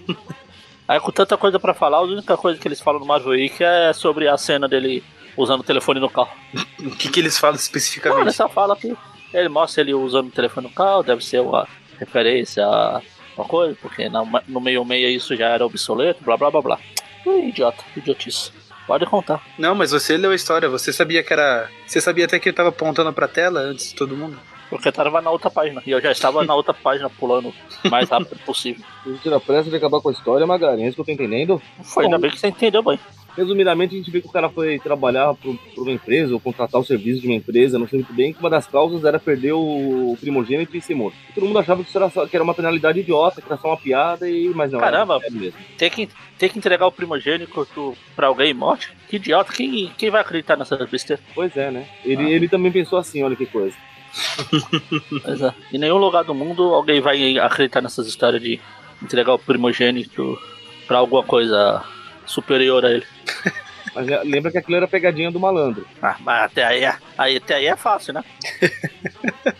[0.89, 3.63] Aí com tanta coisa pra falar, a única coisa que eles falam no Marvel Wiki
[3.63, 5.05] é sobre a cena dele
[5.37, 6.31] usando o telefone no carro.
[6.81, 8.33] O que, que eles falam Não, ele especificamente?
[8.33, 8.97] só fala que
[9.33, 11.69] ele mostra ele usando o telefone no carro, deve ser uma
[11.99, 13.01] referência a
[13.37, 14.09] uma coisa, porque
[14.49, 16.79] no meio meio isso já era obsoleto, blá blá blá blá.
[17.25, 18.51] Idiota, idiotice.
[18.91, 19.41] Pode contar.
[19.57, 21.71] Não, mas você leu a história, você sabia que era.
[21.87, 24.37] Você sabia até que ele tava apontando pra tela antes de todo mundo?
[24.69, 25.81] Porque tava na outra página.
[25.87, 28.85] E eu já estava na outra página pulando o mais rápido possível.
[29.07, 31.63] Gente tira pressa de acabar com a história, Magari, é isso que eu tô entendendo.
[31.85, 32.99] Foi, ainda bem que você entendeu bem.
[33.41, 36.79] Resumidamente, a gente vê que o cara foi trabalhar por, por uma empresa, ou contratar
[36.79, 39.53] o serviço de uma empresa, não sei muito bem, que uma das causas era perder
[39.53, 41.17] o primogênito e ser morto.
[41.31, 43.57] E todo mundo achava que isso era, só, que era uma penalidade idiota, que era
[43.59, 44.79] só uma piada, e mas não.
[44.79, 45.15] Caramba.
[45.15, 45.59] era, era mesmo.
[45.79, 46.07] Ter que,
[46.39, 48.93] ter que entregar o primogênito pra alguém morte?
[49.09, 49.55] Que idiota.
[49.55, 51.25] Quem, quem vai acreditar nessas besteiras?
[51.35, 51.87] Pois é, né?
[52.05, 52.31] Ele, Ah.
[52.31, 53.75] ele também pensou assim, olha que coisa.
[55.25, 55.55] Pois é.
[55.73, 58.61] Em nenhum lugar do mundo alguém vai acreditar nessas histórias de
[59.03, 60.39] entregar o primogênito
[60.87, 61.83] pra alguma coisa
[62.31, 63.07] superior a ele.
[63.95, 65.85] Mas é, lembra que aquilo era pegadinha do malandro.
[66.01, 68.23] Ah, mas até aí, é- aí, até aí é fácil, né?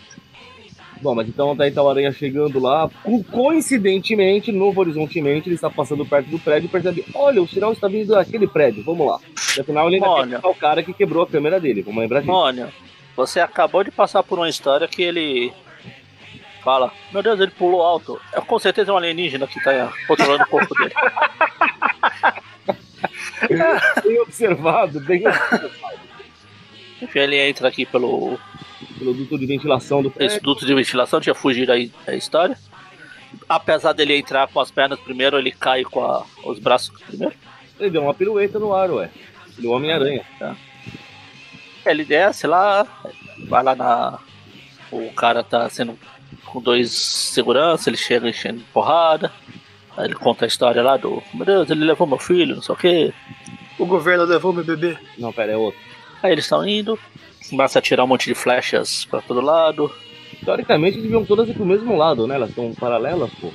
[1.01, 2.87] Bom, mas então tá o Aranha chegando lá.
[3.03, 7.73] Co- Coincidentemente, Novo Horizontemente, ele está passando perto do prédio e percebe: olha, o sinal
[7.73, 9.19] está vindo daquele prédio, vamos lá.
[9.57, 10.39] E afinal, ele ainda Olha.
[10.39, 12.31] quer o cara que quebrou a câmera dele, vamos lembrar disso.
[12.31, 12.71] Mônio,
[13.15, 15.51] você acabou de passar por uma história que ele
[16.63, 18.21] fala: Meu Deus, ele pulou alto.
[18.31, 20.93] É com certeza um alienígena que tá controlando o corpo dele.
[24.03, 25.71] Bem observado, bem observado.
[27.01, 28.37] Enfim, ele entra aqui pelo
[28.97, 30.35] Pelo duto de ventilação do prédio.
[30.35, 32.57] esse duto de ventilação, tinha fugido aí a história.
[33.49, 37.33] Apesar dele entrar com as pernas primeiro, ele cai com a- os braços primeiro.
[37.79, 39.09] Ele deu uma pirueta no ar, ué.
[39.57, 40.23] Ele é o Homem-Aranha.
[40.37, 40.55] Tá.
[41.85, 42.85] Ele desce lá,
[43.47, 44.19] vai lá na.
[44.91, 45.97] O cara tá sendo
[46.45, 49.31] com dois segurança, ele chega enchendo porrada.
[49.97, 51.21] Aí ele conta a história lá do.
[51.33, 53.13] Meu Deus, ele levou meu filho, não sei o quê.
[53.77, 54.97] O governo levou meu bebê.
[55.17, 55.79] Não, pera, é outro.
[56.23, 56.97] Aí eles estão indo,
[57.49, 59.91] começa a tirar um monte de flechas pra todo lado.
[60.45, 62.35] Teoricamente deviam todas ir pro mesmo lado, né?
[62.35, 63.51] Elas estão paralelas, pô.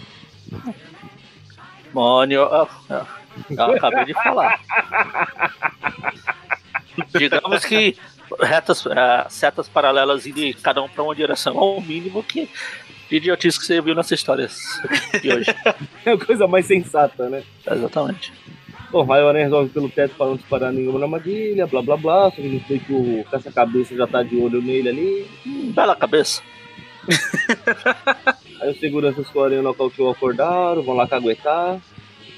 [1.92, 3.06] Mônio, eu, eu-
[3.56, 4.60] eu acabei de falar.
[7.18, 7.96] Digamos que
[8.40, 12.48] retas, eh, setas paralelas indo cada um pra uma direção, ao mínimo que
[13.08, 14.48] de idiotice que você viu nessa história
[15.22, 15.54] de hoje.
[16.04, 17.42] É a coisa mais sensata, né?
[17.68, 18.32] Exatamente.
[18.90, 22.30] Bom, Aranha resolve pelo teto para não disparar nenhuma armadilha, blá blá blá.
[22.30, 25.26] Só que a gente vê que o caça-cabeça já tá de olho nele ali.
[25.44, 26.42] Hum, bela cabeça.
[28.60, 31.78] Aí os seguranças Aranha nocauteou acordaram, vão lá caguetar.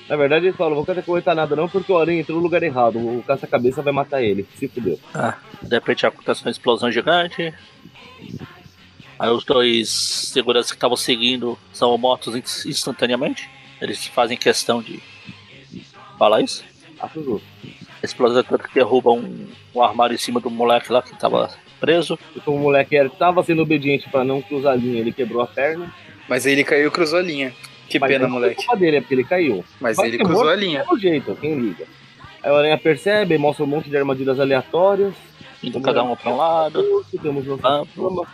[0.08, 2.62] Na verdade eles falam, não vou caguetar nada não, porque o Aranha entrou no lugar
[2.62, 2.98] errado.
[2.98, 4.46] O caça-cabeça vai matar ele.
[4.56, 4.98] Se fudeu.
[5.62, 7.52] De repente acontece uma explosão gigante.
[9.18, 13.48] Aí os dois seguranças que estavam seguindo são mortos ins- instantaneamente.
[13.80, 15.00] Eles fazem questão de
[16.18, 16.64] falar isso.
[17.00, 17.08] A
[18.02, 21.50] explosão tanto que derruba um, um armário em cima do moleque lá que tava
[21.80, 22.18] preso.
[22.34, 25.42] E como o moleque era, tava sendo obediente pra não cruzar a linha, ele quebrou
[25.42, 25.92] a perna.
[26.28, 27.54] Mas aí ele caiu e cruzou a linha.
[27.88, 28.56] Que Mas pena, moleque.
[28.56, 29.64] culpa dele, é porque ele caiu.
[29.80, 30.84] Mas Vai ele cruzou morto a linha.
[30.84, 31.86] Pelo jeito, quem liga.
[32.42, 35.14] Aí o Aranha percebe, mostra um monte de armadilhas aleatórias.
[35.62, 37.04] Indo cada um pra um lado.
[37.20, 37.44] Temos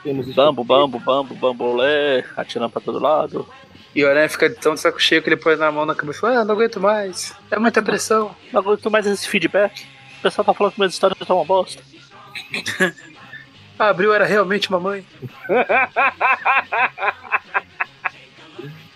[0.02, 3.46] temos Bambo, bambo, bambo, bambolé, atirando pra todo lado.
[3.94, 6.18] E o Aranha fica tão de saco cheio que ele põe na mão na cabeça
[6.18, 7.34] e fala, ah, não aguento mais.
[7.50, 8.34] É muita pressão.
[8.52, 9.86] Não aguento mais esse feedback.
[10.18, 11.80] O pessoal tá falando que minhas histórias são uma bosta.
[13.78, 15.04] Abril era realmente uma mãe.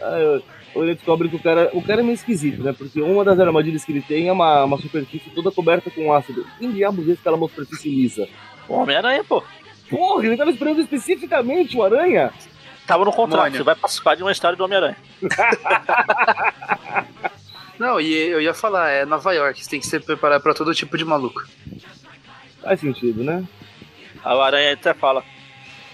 [0.01, 0.43] Aí eu-
[0.83, 2.75] ele descobre que o cara, o cara é meio esquisito, né?
[2.77, 6.47] Porque uma das armadilhas que ele tem é uma, uma superfície toda coberta com ácido.
[6.59, 8.29] Quem diabos é esse cara uma superfície lisa?
[8.69, 9.43] O Homem-Aranha, pô.
[9.89, 12.33] Porra, ele tava esperando especificamente o aranha?
[12.87, 13.57] Tava no contrato.
[13.57, 14.97] Você vai participar de uma história do Homem-Aranha.
[17.79, 20.75] Não, e eu ia falar, é Nova York, você tem que se preparar pra todo
[20.75, 21.45] tipo de maluco.
[22.61, 23.45] Faz sentido, né?
[24.25, 25.23] O Aranha até fala: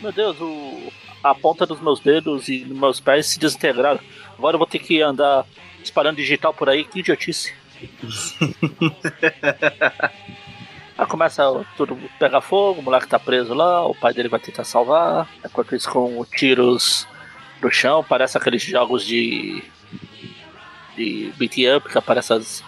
[0.05, 0.92] Meu Deus, o...
[1.22, 3.98] a ponta dos meus dedos e dos meus pés se desintegraram.
[4.36, 5.46] Agora eu vou ter que andar
[5.80, 7.55] disparando digital por aí, que idiotice.
[10.98, 11.42] Aí começa
[11.74, 15.26] tudo pegar fogo, o moleque tá preso lá, o pai dele vai tentar salvar.
[15.42, 17.09] Enquanto isso, com tiros
[17.62, 19.64] no chão, parece aqueles jogos de.
[20.94, 22.62] de beat up, que aparecem as,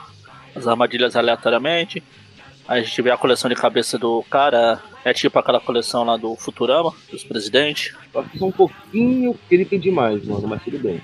[0.54, 2.02] as armadilhas aleatoriamente.
[2.68, 6.16] Aí a gente vê a coleção de cabeça do cara, é tipo aquela coleção lá
[6.16, 7.94] do Futurama, dos presidentes.
[8.12, 11.00] Só que só um pouquinho creepy demais, mano, mas tudo bem.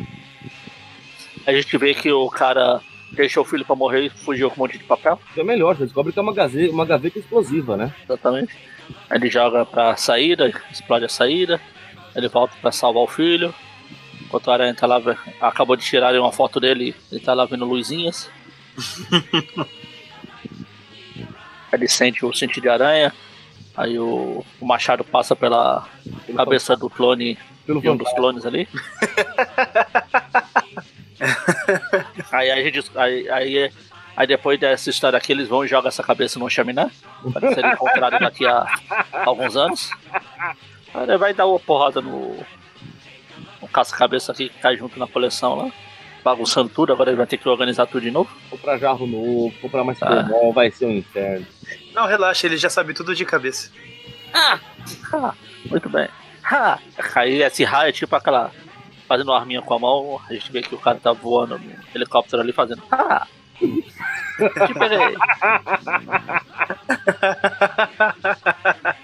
[1.47, 2.81] Aí a gente vê que o cara
[3.13, 5.21] deixou o filho pra morrer e fugiu com um monte de papel.
[5.31, 7.95] Isso é melhor, você descobre que é uma, gaze- uma gaveta explosiva, né?
[8.05, 8.57] Exatamente.
[9.09, 11.61] Aí ele joga pra saída, explode a saída.
[12.17, 13.55] Ele volta pra salvar o filho.
[14.21, 15.01] Enquanto o Aranha tá lá,
[15.41, 18.29] acabou de tirar uma foto dele, ele tá lá vendo luzinhas.
[21.73, 23.13] Aí ele sente o sentido de aranha.
[23.75, 25.89] Aí o, o machado passa pela
[26.27, 28.69] Pelo cabeça do clone Pelo de um dos clones ali.
[32.31, 32.83] aí a gente.
[32.95, 33.73] Aí, aí,
[34.15, 36.91] aí depois dessa história aqui, eles vão e jogam essa cabeça num chaminé.
[37.33, 38.67] Para ser encontrado daqui a
[39.25, 39.91] alguns anos.
[40.93, 42.37] Aí vai dar uma porrada no.
[43.61, 45.73] no caça-cabeça aqui que cai junto na coleção lá.
[46.25, 48.31] Bagunçando tudo, agora ele vai ter que organizar tudo de novo.
[48.49, 50.29] Comprar jarro novo, comprar mais Ah.
[50.55, 51.47] vai ser um inferno.
[51.95, 53.71] Não, relaxa, ele já sabe tudo de cabeça.
[54.33, 54.59] Ha,
[55.67, 56.09] muito bem.
[56.45, 56.79] Ha.
[57.17, 58.51] Aí esse raio é tipo aquela.
[59.09, 61.73] Fazendo uma arminha com a mão, a gente vê que o cara tá voando no
[61.95, 62.83] helicóptero ali fazendo.
[62.91, 63.27] Ha!
[63.63, 65.15] Te peguei.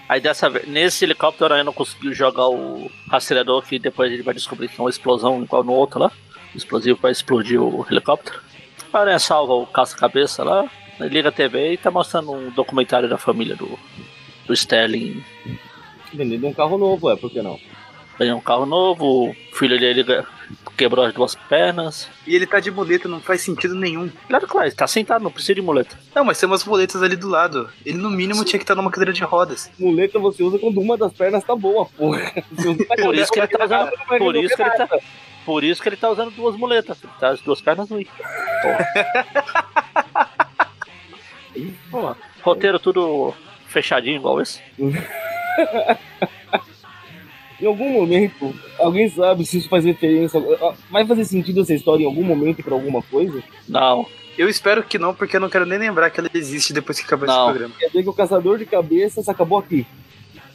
[0.07, 4.25] Aí dessa vez, nesse helicóptero ainda não conseguiu jogar o rastreador que depois a gente
[4.25, 6.11] vai descobrir que é uma explosão igual no outro lá.
[6.55, 8.39] Explosivo vai explodir o helicóptero.
[8.91, 10.69] O Aranha salva o caça-cabeça lá,
[10.99, 13.77] liga a TV e tá mostrando um documentário da família do,
[14.47, 15.23] do Sterling
[16.11, 17.59] Vendendo um carro novo, é, por que não?
[18.19, 20.03] ganhou um carro novo, o filho dele
[20.75, 22.09] quebrou as duas pernas.
[22.27, 24.11] E ele tá de muleta, não faz sentido nenhum.
[24.27, 25.97] Claro que vai, ele tá sentado, não precisa de muleta.
[26.13, 27.69] Não, mas tem umas muletas ali do lado.
[27.85, 29.71] Ele no mínimo tinha que estar numa cadeira de rodas.
[29.79, 32.33] Muleta você usa quando uma das pernas tá boa, porra.
[33.01, 34.99] Por isso que ele tá Por isso que ele tá.
[35.49, 37.03] Por isso que ele tá usando duas muletas.
[37.03, 38.07] Ele tá as duas pernas ruins.
[41.89, 42.15] Vamos lá.
[42.43, 43.33] Roteiro tudo
[43.65, 44.61] fechadinho igual esse.
[47.59, 50.39] Em algum momento, alguém sabe se isso faz referência.
[50.91, 53.41] Vai fazer sentido essa história em algum momento pra alguma coisa?
[53.67, 54.05] Não.
[54.37, 57.05] Eu espero que não, porque eu não quero nem lembrar que ela existe depois que
[57.05, 57.33] acabar Não.
[57.33, 57.73] esse programa.
[57.79, 59.87] Quer dizer que o Caçador de Cabeças acabou aqui.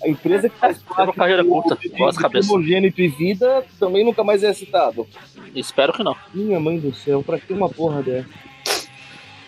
[0.05, 2.47] A empresa que faz Teve uma carreira curta, de, de cabeças.
[2.47, 5.07] primogênito e vida também nunca mais é citado.
[5.55, 6.15] Espero que não.
[6.35, 8.29] Minha mãe do céu, pra que uma porra dessa?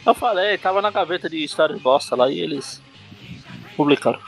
[0.07, 2.81] Eu falei, tava na gaveta de histórias bosta lá e eles
[3.77, 4.19] publicaram.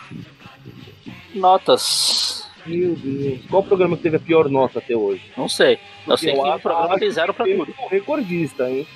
[1.34, 2.46] Notas.
[2.66, 3.40] Meu Deus.
[3.48, 5.22] Qual programa que teve a pior nota até hoje?
[5.36, 5.74] Não sei.
[5.74, 7.74] Eu Porque sei que eu no acho- programa tem zero pra que tudo.
[7.82, 8.86] um recordista, hein?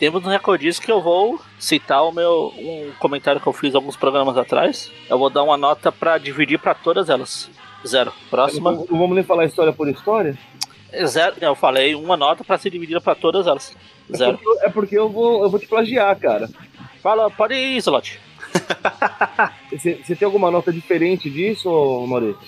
[0.00, 3.98] Temos um recordista que eu vou citar o meu um comentário que eu fiz alguns
[3.98, 4.90] programas atrás.
[5.10, 7.50] Eu vou dar uma nota pra dividir pra todas elas.
[7.86, 8.10] Zero.
[8.30, 8.72] Próxima.
[8.72, 10.38] Não, vamos nem falar história por história?
[10.90, 11.36] É Zero.
[11.38, 13.76] Eu falei uma nota pra ser dividida pra todas elas.
[14.10, 14.38] É Zero.
[14.38, 16.48] porque, é porque eu, vou, eu vou te plagiar, cara.
[17.02, 18.18] Fala, pode ir, Slot.
[19.70, 21.68] Você você tem alguma nota diferente disso,
[22.08, 22.40] Maurício?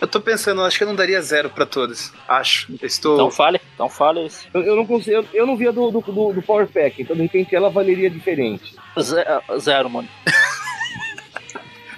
[0.00, 2.12] Eu tô pensando, acho que eu não daria zero pra todas.
[2.26, 2.72] Acho.
[2.82, 3.14] Estou.
[3.14, 3.60] Então fale.
[3.74, 4.48] Então fale isso.
[4.54, 7.14] Eu, eu não consigo, eu, eu não via do, do, do, do Power Pack, então
[7.14, 8.74] de repente ela valeria diferente.
[8.98, 9.24] Ze-
[9.58, 10.08] Zero, mano.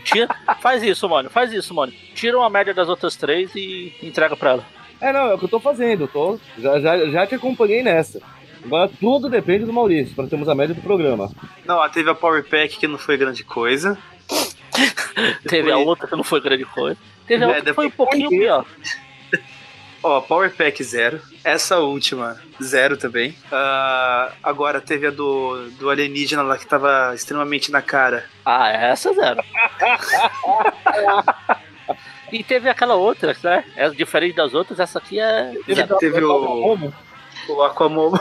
[0.05, 0.29] Tira,
[0.61, 1.31] faz isso, mano.
[1.31, 1.93] Faz isso, mano.
[2.15, 4.67] Tira uma média das outras três e entrega pra ela.
[5.01, 6.05] É, não, é o que eu tô fazendo.
[6.05, 8.21] Eu tô, já, já, já te acompanhei nessa.
[8.65, 11.31] Agora tudo depende do Maurício, para termos a média do programa.
[11.65, 13.97] Não, ah, teve a Power Pack que não foi grande coisa.
[15.47, 16.97] Teve a Depois- outra que não foi grande coisa.
[17.33, 18.67] Teve a É, outra que foi um pouquinho pior.
[20.05, 21.19] Ó, Power Pack zero.
[21.43, 23.35] Essa última, zero também.
[23.51, 28.27] Ah, agora teve a do, do alienígena lá que tava extremamente na cara.
[28.45, 29.43] Ah, essa zero.
[32.31, 33.65] e teve aquela outra, né?
[33.77, 35.55] É diferente das outras, essa aqui é.
[35.65, 36.93] Teve, teve o,
[37.49, 38.19] o Aquamomo.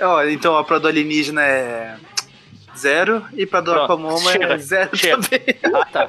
[0.00, 1.96] Ó, então a pra do alienígena é
[2.76, 5.40] zero e pra do Pronto, Aquamomo é zero também.
[5.74, 6.08] Ah, tá.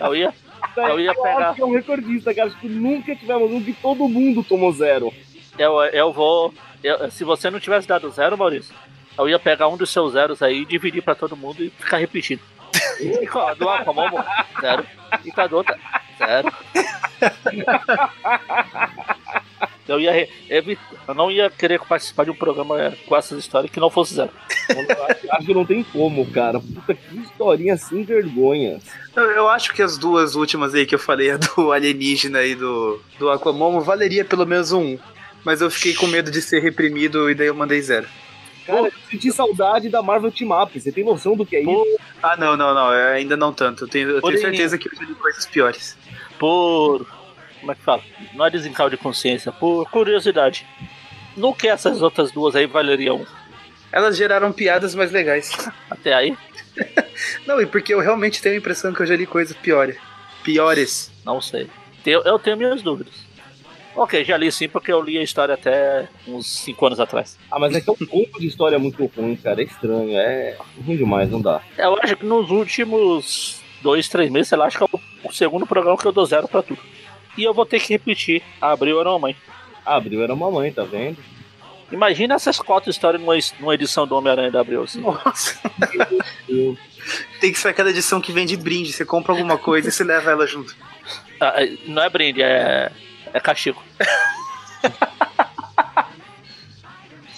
[0.00, 0.32] Eu ia,
[0.76, 1.48] eu ia pegar.
[1.48, 2.48] acho que é um recordista, cara.
[2.48, 5.12] Acho que nunca tivemos um que todo mundo tomou zero.
[5.58, 6.52] Eu, eu vou.
[6.82, 8.74] eu- se você não tivesse dado zero, Maurício,
[9.18, 12.40] eu ia pegar um dos seus zeros aí, dividir pra todo mundo e ficar repetindo.
[13.00, 14.22] E com a do Aquamomo,
[14.60, 14.86] zero.
[15.24, 15.78] E com a do outra,
[16.18, 16.52] zero.
[19.88, 23.70] Eu ia re- evi- eu não ia querer participar de um programa com essas histórias
[23.70, 24.30] que não fosse zero.
[25.30, 26.60] Acho- que não tem como, cara.
[26.60, 28.78] Puta que historinha sem vergonha.
[29.14, 32.54] Eu, eu acho que as duas últimas aí que eu falei, a do alienígena e
[32.54, 34.98] do, do Aquamomo, valeria pelo menos um.
[35.44, 38.06] Mas eu fiquei com medo de ser reprimido e daí eu mandei zero.
[38.66, 40.80] Cara, eu senti saudade da Marvel Team Up.
[40.80, 41.98] Você tem noção do que é isso?
[42.22, 43.84] Ah, não, não, não, ainda não tanto.
[43.84, 45.98] Eu tenho, eu tenho certeza que eu já li coisas piores.
[46.38, 47.06] por.
[47.64, 48.02] Como é que fala?
[48.34, 50.66] Não é desencargo de consciência, por curiosidade.
[51.34, 53.26] No que essas outras duas aí valeriam?
[53.90, 55.50] Elas geraram piadas mais legais.
[55.88, 56.36] Até aí?
[57.46, 59.96] Não, e porque eu realmente tenho a impressão que eu já li coisas piores.
[60.42, 61.10] Piores.
[61.24, 61.66] Não sei.
[62.04, 63.14] Eu, eu tenho minhas dúvidas.
[63.96, 67.38] Ok, já li sim, porque eu li a história até uns 5 anos atrás.
[67.50, 69.62] Ah, mas é que é um conto de história muito ruim, cara.
[69.62, 70.18] É estranho.
[70.18, 71.62] É ruim demais, não dá.
[71.78, 75.32] Eu acho que nos últimos dois, três meses, sei lá, acho que é o, o
[75.32, 76.80] segundo programa que eu dou zero pra tudo.
[77.36, 78.42] E eu vou ter que repetir.
[78.60, 79.36] Abril era uma mãe.
[79.84, 81.18] Abril era mamãe, tá vendo?
[81.92, 85.00] Imagina essas quatro histórias numa, numa edição do Homem-Aranha da Abril, assim.
[85.00, 85.60] Nossa.
[87.40, 88.92] Tem que ser aquela edição que vem de brinde.
[88.92, 90.74] Você compra alguma coisa e você leva ela junto.
[91.40, 92.90] Ah, é- não é brinde, é,
[93.32, 93.82] é castigo.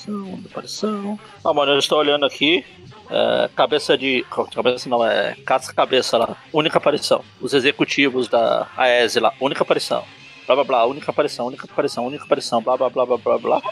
[0.06, 1.20] Aparição, aparição.
[1.44, 2.64] Ah, mano, eu estou olhando aqui.
[3.10, 4.24] É, cabeça de.
[4.54, 6.36] Cabeça não, é casca-cabeça lá.
[6.52, 7.24] Única aparição.
[7.40, 9.32] Os executivos da AES lá.
[9.40, 10.04] Única aparição.
[10.46, 13.62] Blá blá blá, única aparição, única aparição, única aparição, blá blá blá blá blá blá.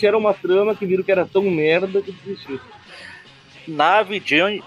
[0.00, 2.60] Era uma trama que viram que era tão merda que desistiu.
[3.66, 4.60] Nave, John,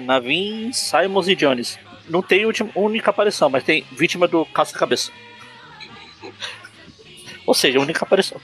[0.00, 1.78] Navin, Simons e Jones.
[2.08, 5.10] Não tem última, única aparição, mas tem vítima do caça-cabeça.
[7.44, 8.40] Ou seja, única aparição.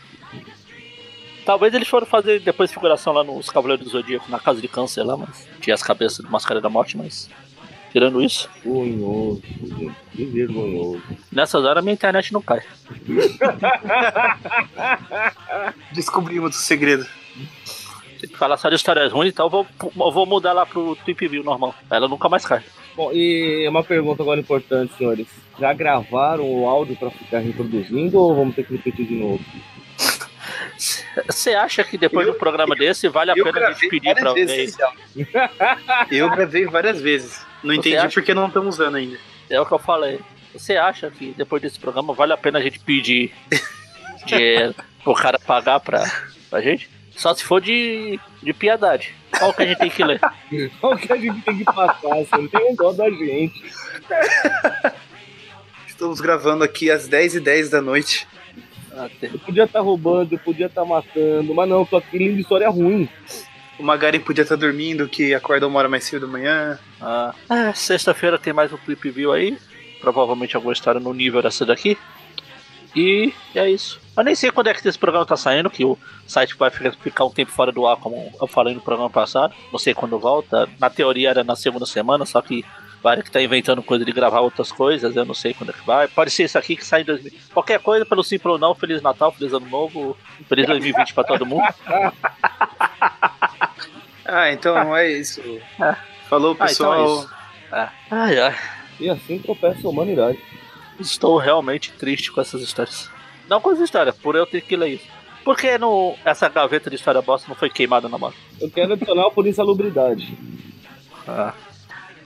[1.45, 5.03] Talvez eles foram fazer depois figuração lá nos Cavaleiros do Zodíaco, na casa de câncer
[5.03, 7.29] lá, mas tinha as cabeças do Máscara da Morte, mas.
[7.93, 9.95] Tirando isso, Vergonhoso, gente.
[10.11, 11.01] Que vergonhoso.
[11.31, 12.61] nessas horas minha internet não cai.
[15.93, 17.07] Descobrimos o segredo.
[18.21, 20.97] Tem que falar só de histórias ruins, então eu vou, eu vou mudar lá pro
[21.05, 21.73] Tweep View normal.
[21.89, 22.65] Ela nunca mais cai.
[22.97, 25.29] Bom, e uma pergunta agora importante, senhores.
[25.59, 29.41] Já gravaram o áudio pra ficar reproduzindo ou vamos ter que repetir de novo?
[31.27, 34.15] Você acha que depois Eu- do programa desse vale a eu pena a gente pedir
[34.15, 34.47] pra alguém?
[34.47, 34.77] vezes.
[36.11, 37.41] Eu gravei várias vezes.
[37.63, 38.11] Não Você entendi acha?
[38.15, 39.19] porque não estamos usando ainda.
[39.49, 40.21] É o que eu falei.
[40.53, 43.33] Você acha que depois desse programa vale a pena a gente pedir
[44.27, 46.05] dinheiro pro cara pagar pra,
[46.51, 46.89] pra gente?
[47.17, 49.15] Só se for de, de piedade.
[49.39, 50.21] Qual que a gente tem que ler?
[50.81, 52.01] Qual que a gente tem que passar?
[52.03, 53.63] Você não tem um dó da gente.
[55.87, 58.27] Estamos gravando aqui às 10h10 da noite.
[59.23, 63.09] Eu podia estar roubando, eu podia estar matando, mas não, tô aqui lendo história ruim.
[63.79, 66.79] O Magari podia estar dormindo, que acorda uma hora mais cedo da manhã.
[67.01, 69.59] Ah, é, sexta-feira tem mais um Clip View aí.
[70.01, 71.99] Provavelmente alguma história no nível dessa daqui.
[72.95, 74.01] E é isso.
[74.17, 76.93] Eu nem sei quando é que esse programa tá saindo, que o site vai ficar-
[76.93, 79.53] ficar um tempo fora do ar, como eu falei no programa passado.
[79.73, 80.69] Não sei quando volta.
[80.79, 82.65] Na teoria era na segunda semana, só que
[83.05, 85.85] vai que tá inventando coisa de gravar outras coisas, eu não sei quando é que
[85.87, 86.09] vai.
[86.09, 87.33] Pode ser isso aqui que sai em 2000.
[87.53, 90.17] Qualquer coisa, pelo simples ou não, Feliz Natal, Feliz Ano Novo,
[90.49, 91.63] Feliz 2020 pra todo mundo.
[94.27, 95.43] Ah, então é isso.
[96.31, 97.19] Falou, Ah, então é pessoal.
[97.19, 97.31] isso.
[97.71, 97.89] É.
[98.11, 98.57] Ai, ai.
[98.99, 100.39] E assim tropeça a humanidade.
[100.99, 103.11] Estou realmente triste com essas histórias.
[103.49, 105.05] Não com as histórias, por eu ter que ler isso.
[105.45, 108.33] Por que no, essa gaveta de história bosta não foi queimada na mão?
[108.59, 110.37] Eu quero adicionar por insalubridade.
[111.29, 111.53] Ah.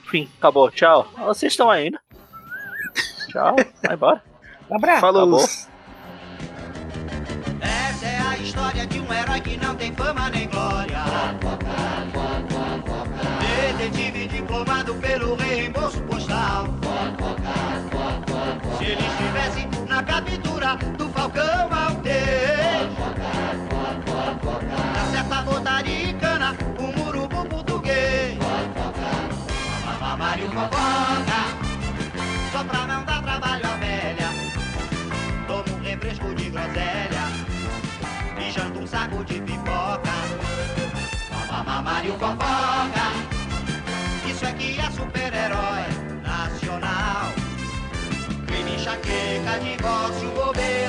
[0.09, 0.71] Enfim, acabou.
[0.71, 1.07] Tchau.
[1.19, 1.99] Vocês estão aí, né?
[3.29, 3.55] Tchau.
[3.83, 4.23] Vai embora.
[4.71, 5.01] Abraço.
[5.01, 5.21] Falou.
[5.21, 5.45] Acabou.
[7.61, 10.97] Essa é a história de um herói que não tem fama nem glória.
[13.77, 16.65] Detetive diplomado pelo reembolso postal.
[18.79, 22.89] Se ele estivesse na captura do Falcão Maltês,
[24.95, 26.08] na certa botaricana,
[30.39, 31.41] Mário fofoca,
[32.53, 34.29] só pra não dar trabalho à velha.
[35.47, 37.23] Toma um refresco de groselha
[38.39, 40.13] e janta um saco de pipoca.
[41.51, 43.11] Mamá, Mário fofoca,
[44.25, 45.83] isso é que é super-herói
[46.23, 47.33] nacional.
[48.47, 50.79] Crime, enxaqueca, divórcio, bobeira.